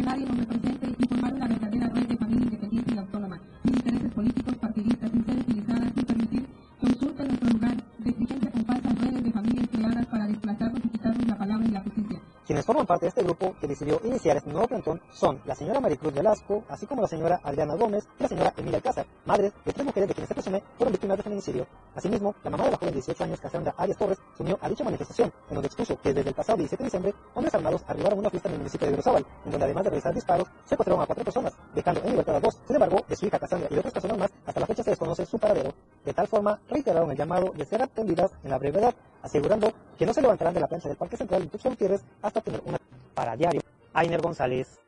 [0.00, 4.56] nos represente y formar una verdadera red de familia independiente y autónoma, sin intereses políticos
[4.56, 6.46] partidistas, sin ser utilizadas, sin permitir
[6.80, 10.88] que usurpen nuestro lugar de exigencia con falsas redes de familias creadas para desplazarnos y
[10.88, 12.11] quitarnos la palabra y la justicia.
[12.52, 15.80] Quienes forman parte de este grupo que decidió iniciar este nuevo plantón son la señora
[15.80, 19.72] Maricruz Velasco, así como la señora Adriana Gómez y la señora Emilia Alcázar, madres de
[19.72, 21.66] tres mujeres de quienes se presume fueron víctimas de feminicidio.
[21.94, 24.68] Asimismo, la mamá de la joven de 18 años, Cassandra Arias Torres, se unió a
[24.68, 28.18] dicha manifestación, en donde expuso que desde el pasado 17 de diciembre, hombres armados arribaron
[28.18, 31.02] a una fiesta en el municipio de Grosábal, en donde además de realizar disparos, secuestraron
[31.02, 32.60] a cuatro personas, dejando en libertad a dos.
[32.66, 35.24] Sin embargo, de su hija Cassandra y otras personas más, hasta la fecha se desconoce
[35.24, 35.72] su paradero.
[36.04, 40.12] De tal forma, reiteraron el llamado de ser atendidas en la brevedad, asegurando que no
[40.12, 42.78] se levantarán de la plancha del Parque Central de Tuxtla Gutiérrez hasta obtener una
[43.14, 43.60] para diario.
[43.94, 44.78] Ainer González.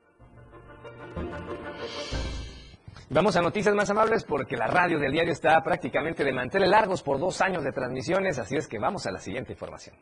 [3.10, 7.02] Vamos a noticias más amables porque la radio del diario está prácticamente de manteles largos
[7.02, 9.94] por dos años de transmisiones, así es que vamos a la siguiente información.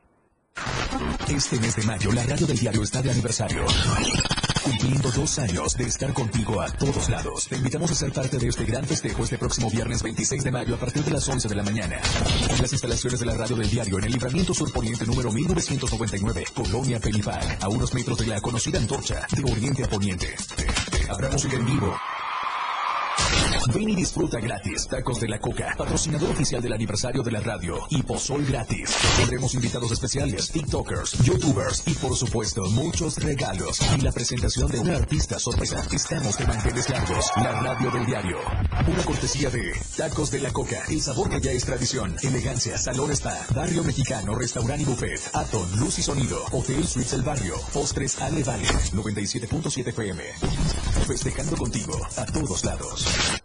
[1.29, 3.65] Este mes de mayo la radio del diario está de aniversario.
[4.65, 7.49] Cumpliendo dos años de estar contigo a todos lados.
[7.49, 10.75] Te invitamos a ser parte de este gran festejo este próximo viernes 26 de mayo
[10.75, 12.01] a partir de las 11 de la mañana.
[12.49, 16.45] En las instalaciones de la radio del diario en el libramiento sur poniente número 1999,
[16.55, 20.35] Colonia Felipac, a unos metros de la conocida antorcha de oriente a poniente.
[21.33, 22.22] Música en vivo.
[23.73, 24.89] Ven y disfruta gratis.
[24.89, 27.79] Tacos de la Coca, patrocinador oficial del aniversario de la radio.
[27.91, 28.97] Y pozol gratis.
[29.17, 33.81] Tendremos invitados especiales, TikTokers, YouTubers y por supuesto muchos regalos.
[33.97, 35.83] Y la presentación de una artista sorpresa.
[35.93, 37.31] Estamos de manteles largos.
[37.37, 38.39] La radio del diario.
[38.87, 40.83] Una cortesía de Tacos de la Coca.
[40.89, 42.17] El sabor que ya es tradición.
[42.23, 45.21] Elegancia, Salón Spa, Barrio Mexicano, Restaurante y Buffet.
[45.35, 46.43] Aton, Luz y Sonido.
[46.51, 47.55] Hotel Suites El Barrio.
[47.73, 48.67] Postres Ale Vale.
[48.67, 50.23] 97.7 FM.
[51.07, 53.43] Festejando contigo a todos lados.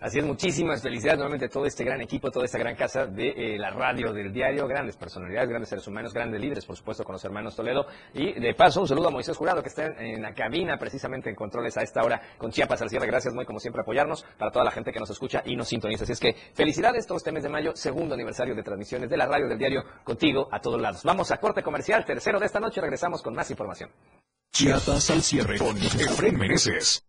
[0.00, 3.28] Así es, muchísimas felicidades nuevamente a todo este gran equipo, toda esta gran casa de
[3.36, 7.12] eh, la radio del diario, grandes personalidades, grandes seres humanos, grandes líderes, por supuesto, con
[7.12, 7.84] los hermanos Toledo.
[8.14, 11.36] Y de paso, un saludo a Moisés Jurado, que está en, la cabina precisamente en
[11.36, 13.06] controles a esta hora con Chiapas al cierre.
[13.06, 16.04] Gracias muy como siempre apoyarnos para toda la gente que nos escucha y nos sintoniza.
[16.04, 19.26] Así es que felicidades todo este mes de mayo, segundo aniversario de transmisiones de la
[19.26, 21.02] radio del diario contigo a todos lados.
[21.04, 23.90] Vamos a corte comercial, tercero de esta noche, regresamos con más información.
[24.50, 27.04] Chiapas al cierre con Efren Meneses.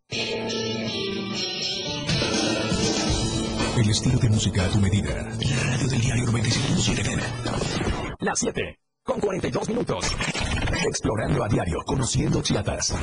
[3.81, 5.09] El estilo de música a tu medida.
[5.09, 7.23] La radio del diario 97.7 FM.
[8.19, 10.05] Las 7, con 42 minutos.
[10.87, 12.93] Explorando a diario, conociendo Chiapas.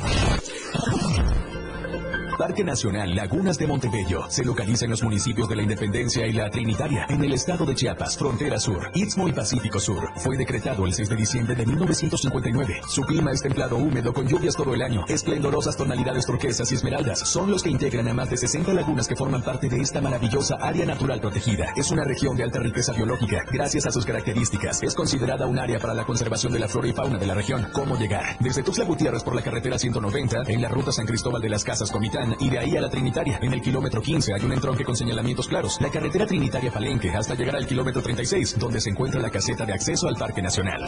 [2.38, 6.48] Parque Nacional Lagunas de Montebello se localiza en los municipios de la Independencia y la
[6.48, 10.08] Trinitaria, en el estado de Chiapas, frontera sur, Istmo y Pacífico Sur.
[10.14, 12.82] Fue decretado el 6 de diciembre de 1959.
[12.88, 15.04] Su clima es templado húmedo con lluvias todo el año.
[15.08, 19.16] Esplendorosas tonalidades turquesas y esmeraldas son los que integran a más de 60 lagunas que
[19.16, 21.72] forman parte de esta maravillosa área natural protegida.
[21.76, 23.44] Es una región de alta riqueza biológica.
[23.50, 26.92] Gracias a sus características, es considerada un área para la conservación de la flora y
[26.92, 27.66] fauna de la región.
[27.72, 28.36] ¿Cómo llegar?
[28.38, 31.90] Desde Tuxtla Gutiérrez por la carretera 190, en la ruta San Cristóbal de las Casas
[31.90, 33.38] Comitán y de ahí a la Trinitaria.
[33.42, 35.80] En el kilómetro 15 hay un entronque con señalamientos claros.
[35.80, 39.72] La carretera Trinitaria Palenque hasta llegar al kilómetro 36, donde se encuentra la caseta de
[39.72, 40.84] acceso al Parque Nacional.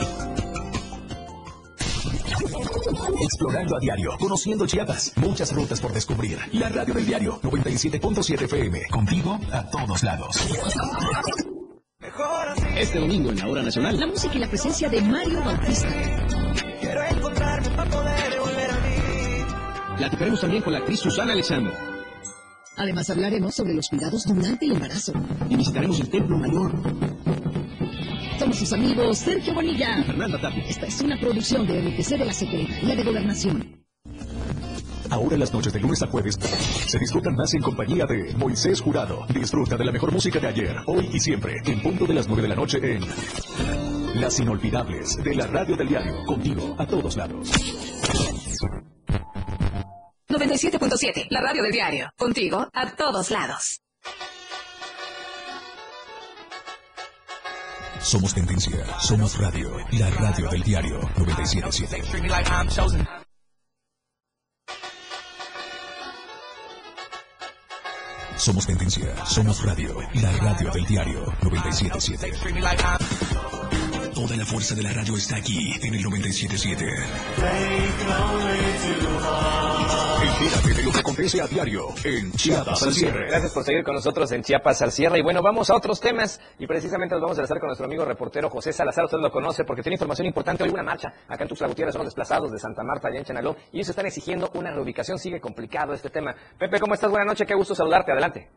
[3.21, 6.39] Explorando a diario, conociendo Chiapas, muchas rutas por descubrir.
[6.53, 10.37] La radio del diario 97.7 FM, contigo a todos lados.
[12.77, 16.40] Este domingo en la hora nacional, La música y la presencia de Mario Bautista.
[20.01, 21.73] Platicaremos también con la actriz Susana Alexander
[22.77, 25.13] Además hablaremos sobre los cuidados durante el embarazo.
[25.51, 26.73] y visitaremos el Templo Mayor.
[28.39, 30.03] Somos sus amigos Sergio Bonilla.
[30.05, 30.65] Fernanda Tapia.
[30.65, 33.85] Esta es una producción de RTC de la Secretaría de Gobernación.
[35.11, 39.27] Ahora las noches de lunes a jueves se disfrutan más en compañía de Moisés Jurado.
[39.29, 42.41] Disfruta de la mejor música de ayer, hoy y siempre, en punto de las 9
[42.41, 43.03] de la noche en
[44.19, 47.51] Las Inolvidables de la Radio del Diario, contigo a todos lados.
[50.31, 52.13] 97.7, la radio del diario.
[52.17, 53.81] Contigo a todos lados.
[58.01, 62.09] Somos tendencia, somos radio, la radio del diario 977.
[62.09, 63.07] Treat me like I'm chosen.
[68.37, 72.39] Somos tendencia, somos radio, la radio del diario 977.
[72.41, 72.99] Treat me like I'm
[74.15, 76.87] Toda la fuerza de la radio está aquí en el 977.
[80.21, 83.27] De lo que acontece a diario en Chiapas al cierre.
[83.29, 85.19] Gracias por seguir con nosotros en Chiapas al cierre.
[85.19, 86.39] Y bueno, vamos a otros temas.
[86.59, 89.07] Y precisamente nos vamos a estar con nuestro amigo reportero José Salazar.
[89.07, 90.65] Usted lo conoce porque tiene información importante.
[90.65, 91.95] Hoy una marcha acá en Tuxtla Gutiérrez.
[91.95, 93.57] Son desplazados de Santa Marta, allá en Chenaló.
[93.73, 95.19] Y ellos están exigiendo una reubicación.
[95.19, 96.35] Sigue complicado este tema.
[96.59, 97.09] Pepe, ¿cómo estás?
[97.09, 97.47] Buenas noches.
[97.47, 98.13] Qué gusto saludarte.
[98.13, 98.51] Adelante.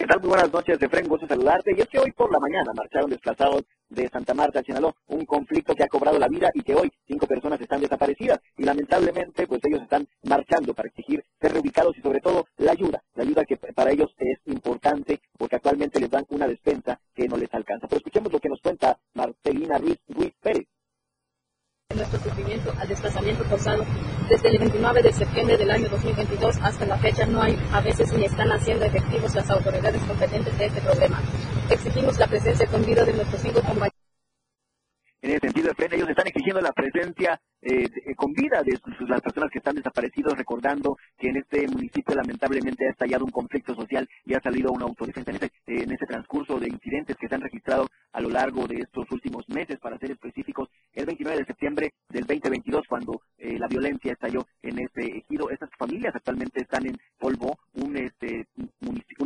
[0.00, 0.18] ¿Qué tal?
[0.20, 1.74] Muy buenas noches, Efren, gusto saludarte.
[1.76, 5.26] Y es que hoy por la mañana marcharon desplazados de Santa Marta a Chenaló, un
[5.26, 8.40] conflicto que ha cobrado la vida y que hoy cinco personas están desaparecidas.
[8.56, 13.02] Y lamentablemente, pues ellos están marchando para exigir ser reubicados y sobre todo la ayuda,
[13.12, 17.36] la ayuda que para ellos es importante porque actualmente les dan una despensa que no
[17.36, 17.86] les alcanza.
[17.86, 20.66] Pero escuchemos lo que nos cuenta Marcelina Ruiz, Ruiz Pérez.
[21.96, 23.84] Nuestro sufrimiento al desplazamiento forzado.
[24.28, 28.12] Desde el 29 de septiembre del año 2022 hasta la fecha no hay, a veces
[28.12, 31.20] ni están haciendo efectivos las autoridades competentes de este problema.
[31.68, 33.89] Exigimos la presencia con vida de nuestros cinco compañeros.
[35.22, 39.08] En ese sentido, Efren, ellos están exigiendo la presencia eh, de- con vida de sus-
[39.08, 43.74] las personas que están desaparecidos, recordando que en este municipio lamentablemente ha estallado un conflicto
[43.74, 45.30] social y ha salido una autodefensa.
[45.32, 49.10] En ese, eh, transcurso de incidentes que se han registrado a lo largo de estos
[49.12, 54.12] últimos meses, para ser específicos, el 29 de septiembre del 2022, cuando eh, la violencia
[54.12, 58.46] estalló en este ejido, estas familias actualmente están en polvo, un, este,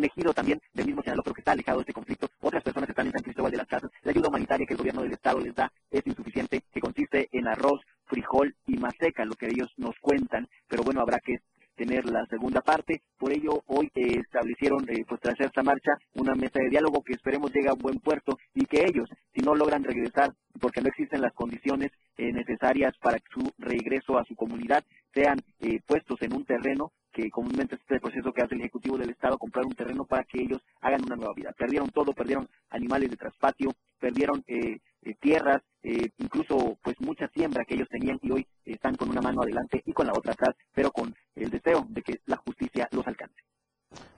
[0.05, 2.29] ejido también del mismo Sinaloa, pero que está alejado de este conflicto.
[2.55, 3.91] Otras personas están en San Cristóbal de las Casas.
[4.05, 7.49] La ayuda humanitaria que el gobierno del estado les da es insuficiente, que consiste en
[7.49, 11.39] arroz, frijol y más seca, lo que ellos nos cuentan, pero bueno, habrá que
[11.75, 13.03] tener la segunda parte.
[13.19, 17.15] Por ello, hoy eh, establecieron, eh, pues tras esta marcha, una mesa de diálogo que
[17.15, 21.23] esperemos llegue a buen puerto y que ellos, si no logran regresar, porque no existen
[21.23, 26.45] las condiciones eh, necesarias para su regreso a su comunidad, sean eh, puestos en un
[26.45, 30.05] terreno que comúnmente es este proceso que hace el Ejecutivo del Estado, comprar un terreno
[30.05, 31.53] para que ellos hagan una nueva vida.
[31.57, 37.65] Perdieron todo, perdieron animales de traspatio, perdieron eh, eh, tierras, eh, incluso pues mucha siembra
[37.65, 40.57] que ellos tenían y hoy están con una mano adelante y con la otra atrás,
[40.75, 42.43] pero con el deseo de que la.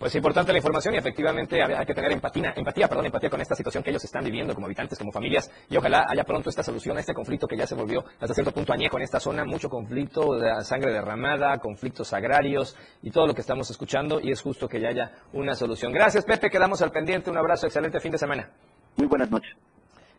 [0.07, 3.57] Pues importante la información y efectivamente hay que tener empatía, empatía, perdón, empatía con esta
[3.57, 6.97] situación que ellos están viviendo como habitantes, como familias y ojalá haya pronto esta solución
[6.97, 9.69] a este conflicto que ya se volvió hasta cierto punto añejo en esta zona, mucho
[9.69, 14.69] conflicto, de sangre derramada, conflictos agrarios y todo lo que estamos escuchando y es justo
[14.69, 15.93] que ya haya una solución.
[15.93, 18.49] Gracias Pepe, quedamos al pendiente, un abrazo, excelente fin de semana.
[18.95, 19.57] Muy buenas noches.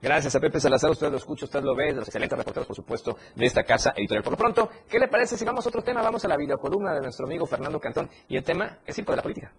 [0.01, 2.75] Gracias a Pepe Salazar, usted lo escucha, usted lo ve, de los excelentes reporteros, por
[2.75, 4.21] supuesto, de esta casa editorial.
[4.21, 6.01] Por lo pronto, ¿qué le parece si vamos a otro tema?
[6.01, 9.15] Vamos a la videocolumna de nuestro amigo Fernando Cantón y el tema es tipo de
[9.15, 9.53] la política.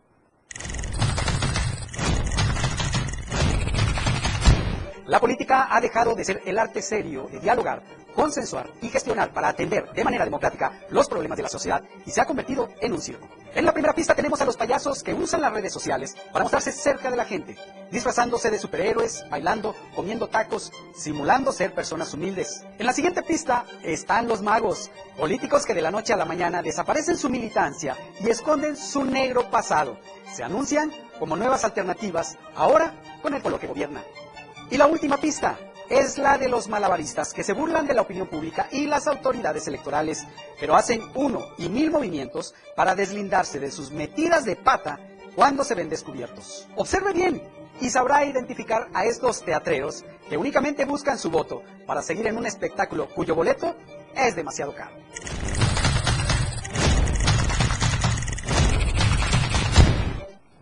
[5.07, 7.83] La política ha dejado de ser el arte serio de dialogar,
[8.19, 12.21] consensuar y gestionar para atender de manera democrática los problemas de la sociedad y se
[12.21, 13.29] ha convertido en un circo.
[13.55, 16.73] En la primera pista tenemos a los payasos que usan las redes sociales para mostrarse
[16.73, 17.57] cerca de la gente,
[17.93, 22.65] disfrazándose de superhéroes, bailando, comiendo tacos, simulando ser personas humildes.
[22.81, 26.61] En la siguiente pista están los magos, políticos que de la noche a la mañana
[26.61, 29.97] desaparecen su militancia y esconden su negro pasado.
[30.35, 34.03] Se anuncian como nuevas alternativas, ahora con el pueblo que gobierna.
[34.71, 35.57] Y la última pista
[35.91, 39.67] es la de los malabaristas que se burlan de la opinión pública y las autoridades
[39.67, 40.25] electorales,
[40.61, 44.99] pero hacen uno y mil movimientos para deslindarse de sus metidas de pata
[45.35, 46.69] cuando se ven descubiertos.
[46.77, 47.43] Observe bien
[47.81, 52.47] y sabrá identificar a estos teatreros que únicamente buscan su voto para seguir en un
[52.47, 53.75] espectáculo cuyo boleto
[54.15, 54.91] es demasiado caro.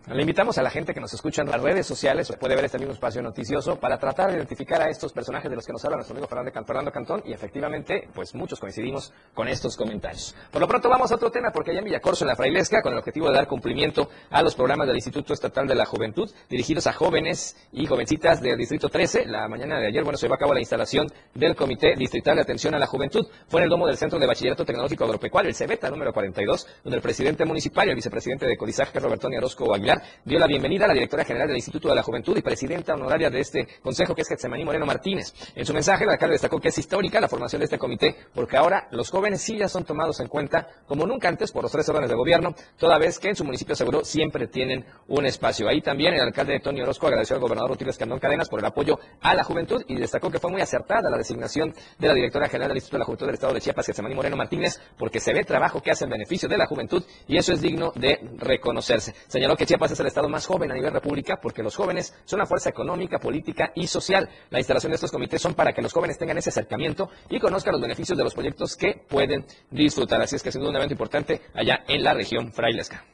[0.09, 2.77] Le invitamos a la gente que nos escucha en las redes sociales, puede ver este
[2.79, 5.97] mismo espacio noticioso, para tratar de identificar a estos personajes de los que nos habla
[5.97, 10.33] nuestro amigo Fernando Can- Fernando Cantón, y efectivamente, pues muchos coincidimos con estos comentarios.
[10.49, 12.93] Por lo pronto vamos a otro tema, porque allá en Villacorso, en la Frailesca, con
[12.93, 16.87] el objetivo de dar cumplimiento a los programas del Instituto Estatal de la Juventud, dirigidos
[16.87, 20.39] a jóvenes y jovencitas del Distrito 13, la mañana de ayer, bueno, se llevó a
[20.39, 23.27] cabo la instalación del Comité Distrital de Atención a la Juventud.
[23.49, 26.95] Fue en el domo del Centro de Bachillerato Tecnológico Agropecuario, el CEBETA número 42, donde
[26.95, 30.87] el presidente municipal y el vicepresidente de Codizaje, Roberto Orozco Aguilar, dio la bienvenida a
[30.87, 34.21] la directora general del Instituto de la Juventud y presidenta honoraria de este consejo, que
[34.21, 35.33] es Getsemaní Moreno Martínez.
[35.55, 38.57] En su mensaje, el alcalde destacó que es histórica la formación de este comité, porque
[38.57, 41.87] ahora los jóvenes sí ya son tomados en cuenta como nunca antes por los tres
[41.89, 45.67] órdenes de gobierno, toda vez que en su municipio aseguró siempre tienen un espacio.
[45.67, 48.99] Ahí también el alcalde Tony Orozco agradeció al gobernador Rutilio Candón Cadenas por el apoyo
[49.21, 52.69] a la juventud y destacó que fue muy acertada la designación de la directora general
[52.69, 55.43] del Instituto de la Juventud del Estado de Chiapas, Getsemaní Moreno Martínez, porque se ve
[55.43, 59.13] trabajo que hace en beneficio de la juventud y eso es digno de reconocerse.
[59.27, 62.39] Señaló que Chiapas es el estado más joven a nivel república porque los jóvenes son
[62.39, 64.29] una fuerza económica, política y social.
[64.49, 67.73] La instalación de estos comités son para que los jóvenes tengan ese acercamiento y conozcan
[67.73, 70.21] los beneficios de los proyectos que pueden disfrutar.
[70.21, 73.05] Así es que sin duda un evento importante allá en la región frailesca.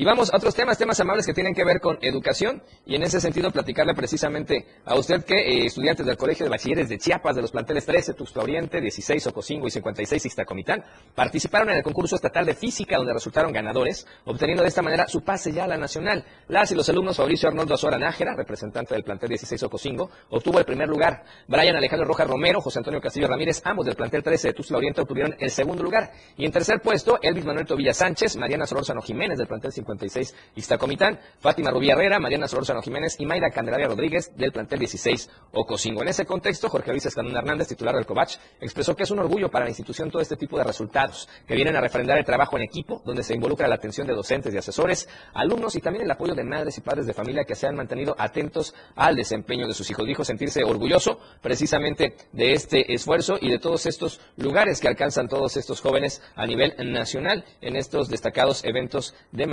[0.00, 3.02] Y vamos a otros temas, temas amables que tienen que ver con educación y en
[3.02, 7.34] ese sentido platicarle precisamente a usted que eh, estudiantes del Colegio de Bachilleres de Chiapas
[7.34, 10.84] de los planteles 13, Tuxtla Oriente, 16, Ocosingo y 56, Ixtacomitán,
[11.16, 15.22] participaron en el concurso estatal de física donde resultaron ganadores, obteniendo de esta manera su
[15.22, 16.24] pase ya a la nacional.
[16.46, 20.64] Las y los alumnos Fabricio Arnoldo Azuara Nájera, representante del plantel 16 Ocosingo, obtuvo el
[20.64, 21.24] primer lugar.
[21.48, 25.00] Brian Alejandro Rojas Romero, José Antonio Castillo Ramírez, ambos del plantel 13 de Tuxtla Oriente
[25.00, 26.12] obtuvieron el segundo lugar.
[26.36, 31.18] Y en tercer puesto, Elvis Manuel Tobilla Sánchez, Mariana Solórzano Jiménez del plantel 56 Ixtacomitán,
[31.40, 36.02] Fátima Rubí Herrera, Mariana Solórzano Jiménez y Mayra Candelaria Rodríguez del plantel 16 Ocosingo.
[36.02, 39.50] En ese contexto, Jorge Luis Escandón Hernández, titular del COVACH, expresó que es un orgullo
[39.50, 42.64] para la institución todo este tipo de resultados, que vienen a refrendar el trabajo en
[42.64, 46.34] equipo, donde se involucra la atención de docentes y asesores, alumnos y también el apoyo
[46.34, 49.90] de madres y padres de familia que se han mantenido atentos al desempeño de sus
[49.90, 50.06] hijos.
[50.06, 55.56] Dijo sentirse orgulloso precisamente de este esfuerzo y de todos estos lugares que alcanzan todos
[55.56, 59.46] estos jóvenes a nivel nacional en estos destacados eventos de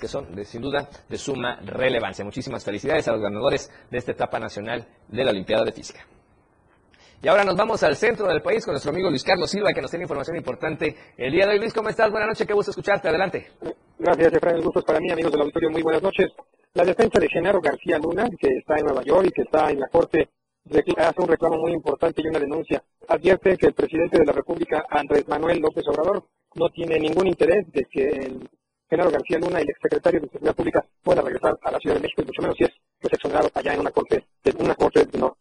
[0.00, 2.24] que son de, sin duda de suma relevancia.
[2.24, 6.06] Muchísimas felicidades a los ganadores de esta etapa nacional de la Olimpiada de Física.
[7.22, 9.80] Y ahora nos vamos al centro del país con nuestro amigo Luis Carlos Silva, que
[9.80, 11.58] nos tiene información importante el día de hoy.
[11.58, 12.10] Luis, ¿cómo estás?
[12.10, 13.08] Buenas noches, qué gusto escucharte.
[13.08, 13.50] Adelante.
[13.98, 14.56] Gracias, Efraín.
[14.58, 15.70] El gusto es para mí, amigos del auditorio.
[15.70, 16.28] Muy buenas noches.
[16.74, 19.80] La defensa de Genaro García Luna, que está en Nueva York y que está en
[19.80, 20.28] la Corte,
[20.96, 22.82] hace un reclamo muy importante y una denuncia.
[23.08, 27.70] Advierte que el presidente de la República, Andrés Manuel López Obrador, no tiene ningún interés
[27.72, 28.48] de que el
[28.94, 32.22] Genaro García Luna, el exsecretario de Seguridad Pública, pueda regresar a la Ciudad de México,
[32.22, 32.70] y mucho menos si es
[33.00, 35.36] pues, exonerado allá en una corte, de una corte no,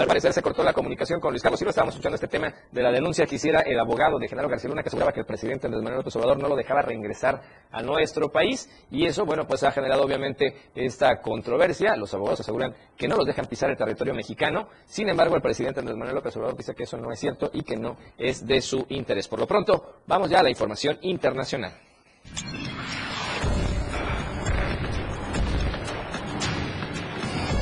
[0.00, 1.72] Al parecer se cortó la comunicación con Luis Carlos Silva.
[1.72, 4.82] Estábamos escuchando este tema de la denuncia que hiciera el abogado de Genaro García Luna
[4.82, 8.32] que aseguraba que el presidente Andrés Manuel López Obrador no lo dejaba reingresar a nuestro
[8.32, 8.66] país.
[8.90, 11.96] Y eso, bueno, pues ha generado obviamente esta controversia.
[11.96, 14.68] Los abogados aseguran que no los dejan pisar el territorio mexicano.
[14.86, 17.62] Sin embargo, el presidente Andrés Manuel López Obrador dice que eso no es cierto y
[17.62, 19.28] que no es de su interés.
[19.28, 21.74] Por lo pronto, vamos ya a la información internacional.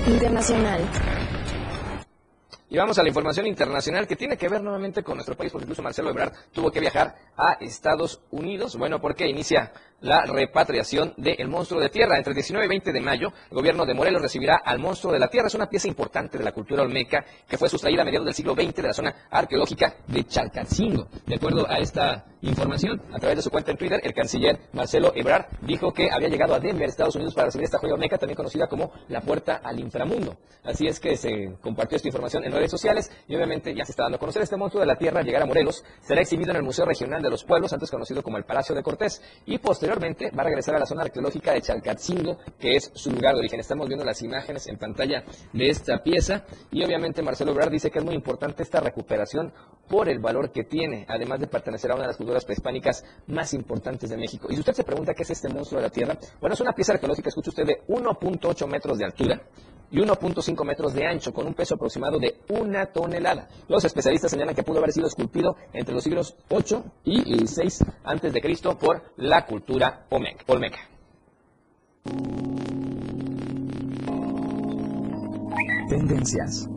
[0.07, 1.18] Internacional.
[2.71, 5.64] Y vamos a la información internacional que tiene que ver nuevamente con nuestro país, porque
[5.64, 8.77] incluso Marcelo Ebrard tuvo que viajar a Estados Unidos.
[8.77, 12.16] Bueno, porque inicia la repatriación del monstruo de tierra.
[12.16, 15.19] Entre el 19 y 20 de mayo, el gobierno de Morelos recibirá al monstruo de
[15.19, 15.49] la tierra.
[15.49, 18.55] Es una pieza importante de la cultura olmeca que fue sustraída a mediados del siglo
[18.55, 21.09] XX de la zona arqueológica de Chalcatzingo.
[21.27, 25.12] De acuerdo a esta información, a través de su cuenta en Twitter, el canciller Marcelo
[25.14, 28.37] Ebrard dijo que había llegado a Denver, Estados Unidos, para recibir esta joya olmeca, también
[28.37, 30.37] conocida como la puerta al inframundo.
[30.62, 34.16] Así es que se compartió esta información en sociales y obviamente ya se está dando
[34.16, 35.84] a conocer este monstruo de la tierra llegar a Morelos.
[36.00, 38.82] Será exhibido en el Museo Regional de los Pueblos, antes conocido como el Palacio de
[38.82, 43.12] Cortés, y posteriormente va a regresar a la zona arqueológica de Chalcatzingo, que es su
[43.12, 43.61] lugar de origen.
[43.61, 47.98] Estamos viendo las imágenes en pantalla de esta pieza y obviamente Marcelo Ebrard dice que
[47.98, 49.52] es muy importante esta recuperación
[49.88, 53.54] por el valor que tiene, además de pertenecer a una de las culturas prehispánicas más
[53.54, 54.48] importantes de México.
[54.50, 56.72] Y si usted se pregunta qué es este monstruo de la Tierra, bueno, es una
[56.72, 59.40] pieza arqueológica, escucha usted, de 1.8 metros de altura
[59.90, 63.49] y 1.5 metros de ancho, con un peso aproximado de una tonelada.
[63.68, 68.32] Los especialistas señalan que pudo haber sido esculpido entre los siglos 8 y 6 antes
[68.32, 70.78] de Cristo por la cultura olmeca.
[75.88, 76.68] Tendencias.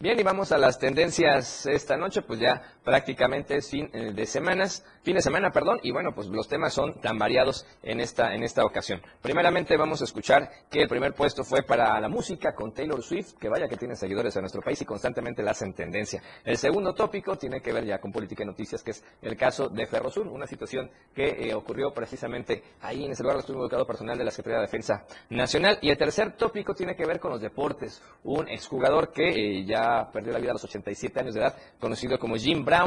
[0.00, 4.82] Bien, y vamos a las tendencias esta noche, pues ya prácticamente fin eh, de semanas,
[5.02, 8.42] fin de semana, perdón, y bueno, pues los temas son tan variados en esta, en
[8.42, 9.02] esta ocasión.
[9.20, 13.34] Primeramente vamos a escuchar que el primer puesto fue para la música con Taylor Swift,
[13.38, 16.22] que vaya que tiene seguidores en nuestro país y constantemente la hacen tendencia.
[16.42, 19.68] El segundo tópico tiene que ver ya con política y noticias, que es el caso
[19.68, 24.16] de Ferrosur, una situación que eh, ocurrió precisamente ahí en ese lugar estuvo ubicado personal
[24.16, 25.78] de la Secretaría de Defensa Nacional.
[25.82, 30.08] Y el tercer tópico tiene que ver con los deportes, un exjugador que eh, ya
[30.10, 32.77] perdió la vida a los 87 años de edad, conocido como Jim Brown,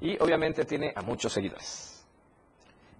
[0.00, 1.90] y obviamente tiene a muchos seguidores.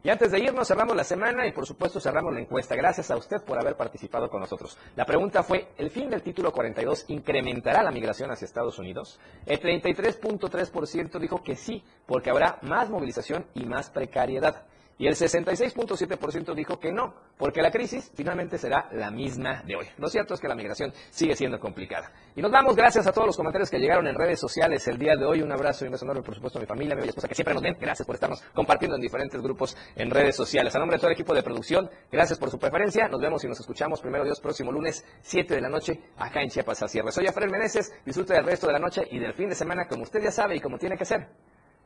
[0.03, 2.75] Y antes de irnos, cerramos la semana y por supuesto cerramos la encuesta.
[2.75, 4.79] Gracias a usted por haber participado con nosotros.
[4.97, 9.21] La pregunta fue, ¿el fin del título 42 incrementará la migración hacia Estados Unidos?
[9.45, 14.65] El 33.3% dijo que sí, porque habrá más movilización y más precariedad.
[15.01, 19.87] Y el 66.7% dijo que no, porque la crisis finalmente será la misma de hoy.
[19.97, 22.13] Lo cierto es que la migración sigue siendo complicada.
[22.37, 25.17] Y nos vamos, gracias a todos los comentarios que llegaron en redes sociales el día
[25.17, 25.41] de hoy.
[25.41, 27.35] Un abrazo y un beso enorme, por supuesto, a mi familia, a mi esposa, que
[27.35, 27.79] siempre nos ven.
[27.81, 30.77] Gracias por estarnos compartiendo en diferentes grupos en redes sociales.
[30.77, 33.09] A nombre de todo el equipo de producción, gracias por su preferencia.
[33.09, 36.51] Nos vemos y nos escuchamos primero Dios próximo lunes, 7 de la noche, acá en
[36.51, 37.11] Chiapas al cierre.
[37.11, 37.91] Soy Alfred Meneses.
[38.05, 40.57] Disfrute del resto de la noche y del fin de semana, como usted ya sabe
[40.57, 41.27] y como tiene que ser,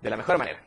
[0.02, 0.66] de la mejor manera.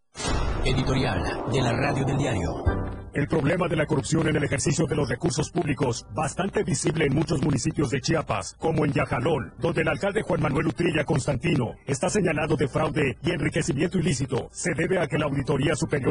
[0.63, 2.63] Editorial de la radio del diario.
[3.13, 7.13] El problema de la corrupción en el ejercicio de los recursos públicos, bastante visible en
[7.13, 12.09] muchos municipios de Chiapas, como en Yajalón, donde el alcalde Juan Manuel Utrilla Constantino está
[12.09, 16.09] señalado de fraude y enriquecimiento ilícito, se debe a que la Auditoría Superior